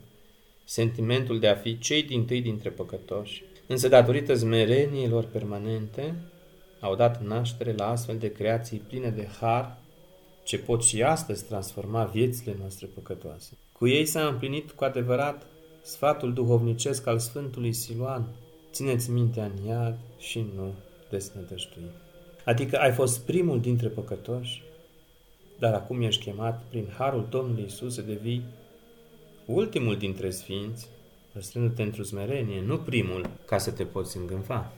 sentimentul 0.65 1.39
de 1.39 1.49
a 1.49 1.55
fi 1.55 1.79
cei 1.79 2.03
din 2.03 2.25
tâi 2.25 2.41
dintre 2.41 2.71
păcătoși, 2.71 3.43
însă 3.67 3.89
datorită 3.89 4.35
zmereniilor 4.35 5.25
permanente, 5.25 6.15
au 6.85 6.95
dat 6.95 7.23
naștere 7.23 7.73
la 7.73 7.89
astfel 7.89 8.19
de 8.19 8.33
creații 8.33 8.79
pline 8.79 9.09
de 9.09 9.29
har, 9.41 9.77
ce 10.43 10.59
pot 10.59 10.83
și 10.83 11.03
astăzi 11.03 11.45
transforma 11.45 12.05
viețile 12.05 12.57
noastre 12.59 12.87
păcătoase. 12.95 13.57
Cu 13.73 13.87
ei 13.87 14.07
s-a 14.07 14.27
împlinit 14.27 14.71
cu 14.71 14.85
adevărat 14.85 15.47
sfatul 15.83 16.33
duhovnicesc 16.33 17.07
al 17.07 17.19
Sfântului 17.19 17.73
Siluan, 17.73 18.25
țineți 18.73 19.11
mintea 19.11 19.45
în 19.45 19.67
iad 19.67 19.99
și 20.19 20.47
nu 20.57 20.73
desnădăjduim. 21.11 21.91
Adică 22.45 22.79
ai 22.79 22.93
fost 22.93 23.21
primul 23.21 23.61
dintre 23.61 23.89
păcătoși, 23.89 24.63
dar 25.59 25.75
acum 25.75 26.03
ești 26.03 26.25
chemat 26.25 26.63
prin 26.69 26.93
harul 26.99 27.27
Domnului 27.31 27.65
Isus 27.65 27.95
să 27.95 28.01
devii 28.01 28.45
ultimul 29.47 29.97
dintre 29.97 30.31
sfinți, 30.31 30.89
păstrându-te 31.33 31.83
într-o 31.83 32.03
smerenie, 32.03 32.61
nu 32.61 32.79
primul, 32.79 33.31
ca 33.47 33.59
să 33.59 33.71
te 33.71 33.85
poți 33.85 34.17
îngânfa. 34.17 34.73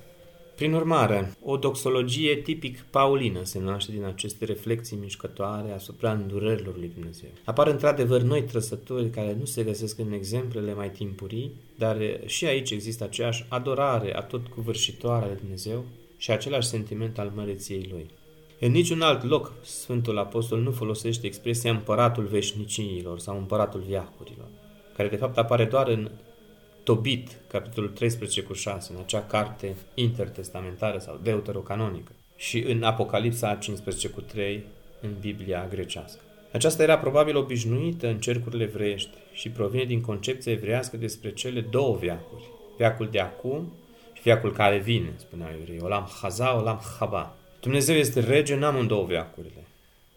Prin 0.56 0.72
urmare, 0.72 1.36
o 1.42 1.56
doxologie 1.56 2.36
tipic 2.36 2.80
paulină 2.80 3.44
se 3.44 3.58
naște 3.60 3.92
din 3.92 4.04
aceste 4.04 4.44
reflexii 4.44 4.96
mișcătoare 4.96 5.72
asupra 5.72 6.12
îndurărilor 6.12 6.76
lui 6.76 6.90
Dumnezeu. 6.94 7.28
Apar 7.44 7.66
într-adevăr 7.66 8.20
noi 8.20 8.42
trăsături 8.42 9.10
care 9.10 9.36
nu 9.38 9.44
se 9.44 9.62
găsesc 9.62 9.98
în 9.98 10.12
exemplele 10.12 10.74
mai 10.74 10.90
timpurii, 10.90 11.52
dar 11.74 11.96
și 12.26 12.46
aici 12.46 12.70
există 12.70 13.04
aceeași 13.04 13.44
adorare 13.48 14.16
a 14.16 14.20
tot 14.20 14.46
cuvârșitoare 14.46 15.24
a 15.24 15.28
lui 15.28 15.36
Dumnezeu 15.36 15.84
și 16.16 16.30
același 16.30 16.68
sentiment 16.68 17.18
al 17.18 17.32
măreției 17.34 17.88
lui. 17.90 18.06
În 18.60 18.70
niciun 18.70 19.00
alt 19.00 19.24
loc 19.24 19.52
Sfântul 19.62 20.18
Apostol 20.18 20.60
nu 20.60 20.70
folosește 20.70 21.26
expresia 21.26 21.70
împăratul 21.70 22.24
veșniciilor 22.24 23.18
sau 23.18 23.36
împăratul 23.36 23.80
viacurilor, 23.80 24.46
care 24.96 25.08
de 25.08 25.16
fapt 25.16 25.38
apare 25.38 25.64
doar 25.64 25.88
în 25.88 26.10
Tobit, 26.86 27.36
capitolul 27.46 27.90
13 27.90 28.42
cu 28.42 28.52
6, 28.52 28.92
în 28.92 29.00
acea 29.00 29.22
carte 29.22 29.76
intertestamentară 29.94 30.98
sau 30.98 31.20
deuterocanonică, 31.22 32.12
și 32.36 32.58
în 32.58 32.82
Apocalipsa 32.82 33.54
15 33.54 34.08
cu 34.08 34.20
3, 34.20 34.64
în 35.00 35.10
Biblia 35.20 35.66
grecească. 35.70 36.20
Aceasta 36.52 36.82
era 36.82 36.98
probabil 36.98 37.36
obișnuită 37.36 38.08
în 38.08 38.18
cercurile 38.18 38.62
evreiești 38.62 39.10
și 39.32 39.50
provine 39.50 39.84
din 39.84 40.00
concepția 40.00 40.52
evreiască 40.52 40.96
despre 40.96 41.32
cele 41.32 41.60
două 41.60 41.96
viacuri, 41.96 42.44
viacul 42.76 43.08
de 43.10 43.20
acum 43.20 43.72
și 44.12 44.22
viacul 44.22 44.52
care 44.52 44.78
vine, 44.78 45.12
spuneau 45.16 45.50
evrei, 45.60 45.80
Olam 45.80 46.08
Haza, 46.20 46.56
Olam 46.56 46.80
Haba. 46.98 47.36
Dumnezeu 47.60 47.96
este 47.96 48.20
rege 48.20 48.54
în 48.54 48.62
amândouă 48.62 49.06
viacurile. 49.06 49.66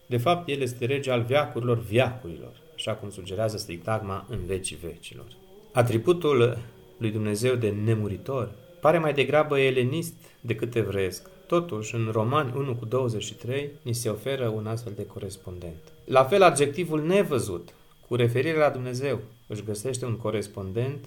De 0.05 0.17
fapt, 0.17 0.49
El 0.49 0.61
este 0.61 0.85
rege 0.85 1.11
al 1.11 1.21
viacurilor 1.21 1.79
viacurilor, 1.79 2.53
așa 2.75 2.93
cum 2.93 3.09
sugerează 3.09 3.57
stigma 3.57 4.25
în 4.29 4.45
vecii 4.45 4.77
vecilor. 4.81 5.25
Atributul 5.71 6.57
lui 6.97 7.11
Dumnezeu 7.11 7.55
de 7.55 7.69
nemuritor 7.69 8.51
pare 8.79 8.97
mai 8.97 9.13
degrabă 9.13 9.59
elenist 9.59 10.13
decât 10.41 10.75
evreiesc. 10.75 11.29
Totuși, 11.47 11.95
în 11.95 12.09
Romani 12.11 12.53
1 12.55 12.75
cu 12.75 12.85
23, 12.85 13.69
ni 13.81 13.93
se 13.93 14.09
oferă 14.09 14.47
un 14.47 14.67
astfel 14.67 14.93
de 14.95 15.05
corespondent. 15.05 15.77
La 16.05 16.23
fel, 16.23 16.41
adjectivul 16.41 17.05
nevăzut, 17.05 17.73
cu 18.07 18.15
referire 18.15 18.57
la 18.57 18.69
Dumnezeu, 18.69 19.19
își 19.47 19.63
găsește 19.63 20.05
un 20.05 20.15
corespondent 20.15 21.05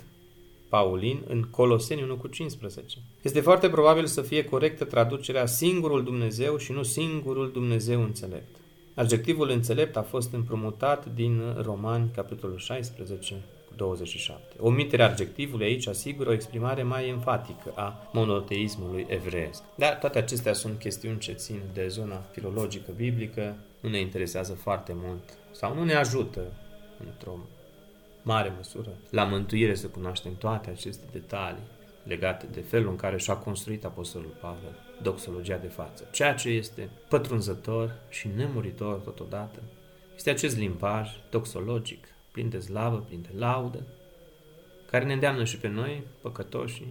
Paulin 0.68 1.22
în 1.28 1.42
Coloseni 1.42 2.02
1 2.02 2.16
cu 2.16 2.26
15. 2.26 2.98
Este 3.22 3.40
foarte 3.40 3.68
probabil 3.68 4.06
să 4.06 4.22
fie 4.22 4.44
corectă 4.44 4.84
traducerea 4.84 5.46
singurul 5.46 6.04
Dumnezeu 6.04 6.56
și 6.56 6.72
nu 6.72 6.82
singurul 6.82 7.50
Dumnezeu 7.52 8.02
înțelept. 8.02 8.56
Adjectivul 8.94 9.50
înțelept 9.50 9.96
a 9.96 10.02
fost 10.02 10.32
împrumutat 10.32 11.14
din 11.14 11.42
Romani, 11.62 12.10
capitolul 12.14 12.58
16, 12.58 13.34
27. 13.76 14.56
Omiterea 14.58 15.06
adjectivului 15.06 15.66
aici 15.66 15.86
asigură 15.86 16.30
o 16.30 16.32
exprimare 16.32 16.82
mai 16.82 17.08
enfatică 17.08 17.72
a 17.74 18.08
monoteismului 18.12 19.06
evreiesc. 19.08 19.62
Dar 19.74 19.94
toate 19.94 20.18
acestea 20.18 20.52
sunt 20.52 20.78
chestiuni 20.78 21.18
ce 21.18 21.32
țin 21.32 21.60
de 21.72 21.88
zona 21.88 22.24
filologică 22.32 22.92
biblică, 22.96 23.56
nu 23.80 23.88
ne 23.88 24.00
interesează 24.00 24.52
foarte 24.52 24.92
mult 24.94 25.38
sau 25.50 25.74
nu 25.74 25.84
ne 25.84 25.94
ajută 25.94 26.40
într-o 27.06 27.38
mare 28.22 28.52
măsură 28.56 28.90
la 29.10 29.24
mântuire 29.24 29.74
să 29.74 29.86
cunoaștem 29.86 30.36
toate 30.36 30.70
aceste 30.70 31.04
detalii 31.12 31.66
legate 32.02 32.46
de 32.52 32.60
felul 32.60 32.90
în 32.90 32.96
care 32.96 33.18
și-a 33.18 33.34
construit 33.34 33.84
Apostolul 33.84 34.36
Pavel 34.40 34.78
doxologia 35.02 35.56
de 35.56 35.66
față. 35.66 36.08
Ceea 36.12 36.34
ce 36.34 36.48
este 36.48 36.88
pătrunzător 37.08 37.94
și 38.08 38.28
nemuritor 38.36 38.98
totodată 38.98 39.62
este 40.14 40.30
acest 40.30 40.56
limbaj 40.56 41.10
doxologic, 41.30 42.06
plin 42.32 42.48
de 42.48 42.58
slavă, 42.58 42.96
plin 42.96 43.22
de 43.22 43.38
laudă, 43.38 43.86
care 44.90 45.04
ne 45.04 45.12
îndeamnă 45.12 45.44
și 45.44 45.58
pe 45.58 45.68
noi, 45.68 46.02
păcătoși, 46.20 46.86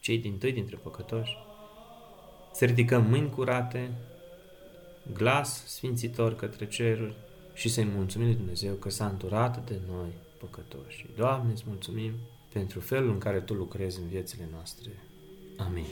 cei 0.00 0.18
din 0.18 0.38
tâi 0.38 0.52
dintre 0.52 0.76
păcătoși, 0.76 1.36
să 2.52 2.64
ridicăm 2.64 3.04
mâini 3.04 3.30
curate, 3.30 3.90
glas 5.12 5.66
sfințitor 5.66 6.36
către 6.36 6.68
ceruri 6.68 7.14
și 7.54 7.68
să-i 7.68 7.84
mulțumim 7.84 8.26
lui 8.26 8.36
Dumnezeu 8.36 8.74
că 8.74 8.90
s-a 8.90 9.06
înturat 9.06 9.66
de 9.66 9.78
noi 9.88 10.12
păcătoși. 10.38 11.06
Doamne, 11.16 11.52
îți 11.52 11.64
mulțumim 11.66 12.12
pentru 12.52 12.80
felul 12.80 13.10
în 13.10 13.18
care 13.18 13.40
Tu 13.40 13.54
lucrezi 13.54 14.00
în 14.00 14.08
viețile 14.08 14.48
noastre. 14.52 14.90
Amin. 15.56 15.86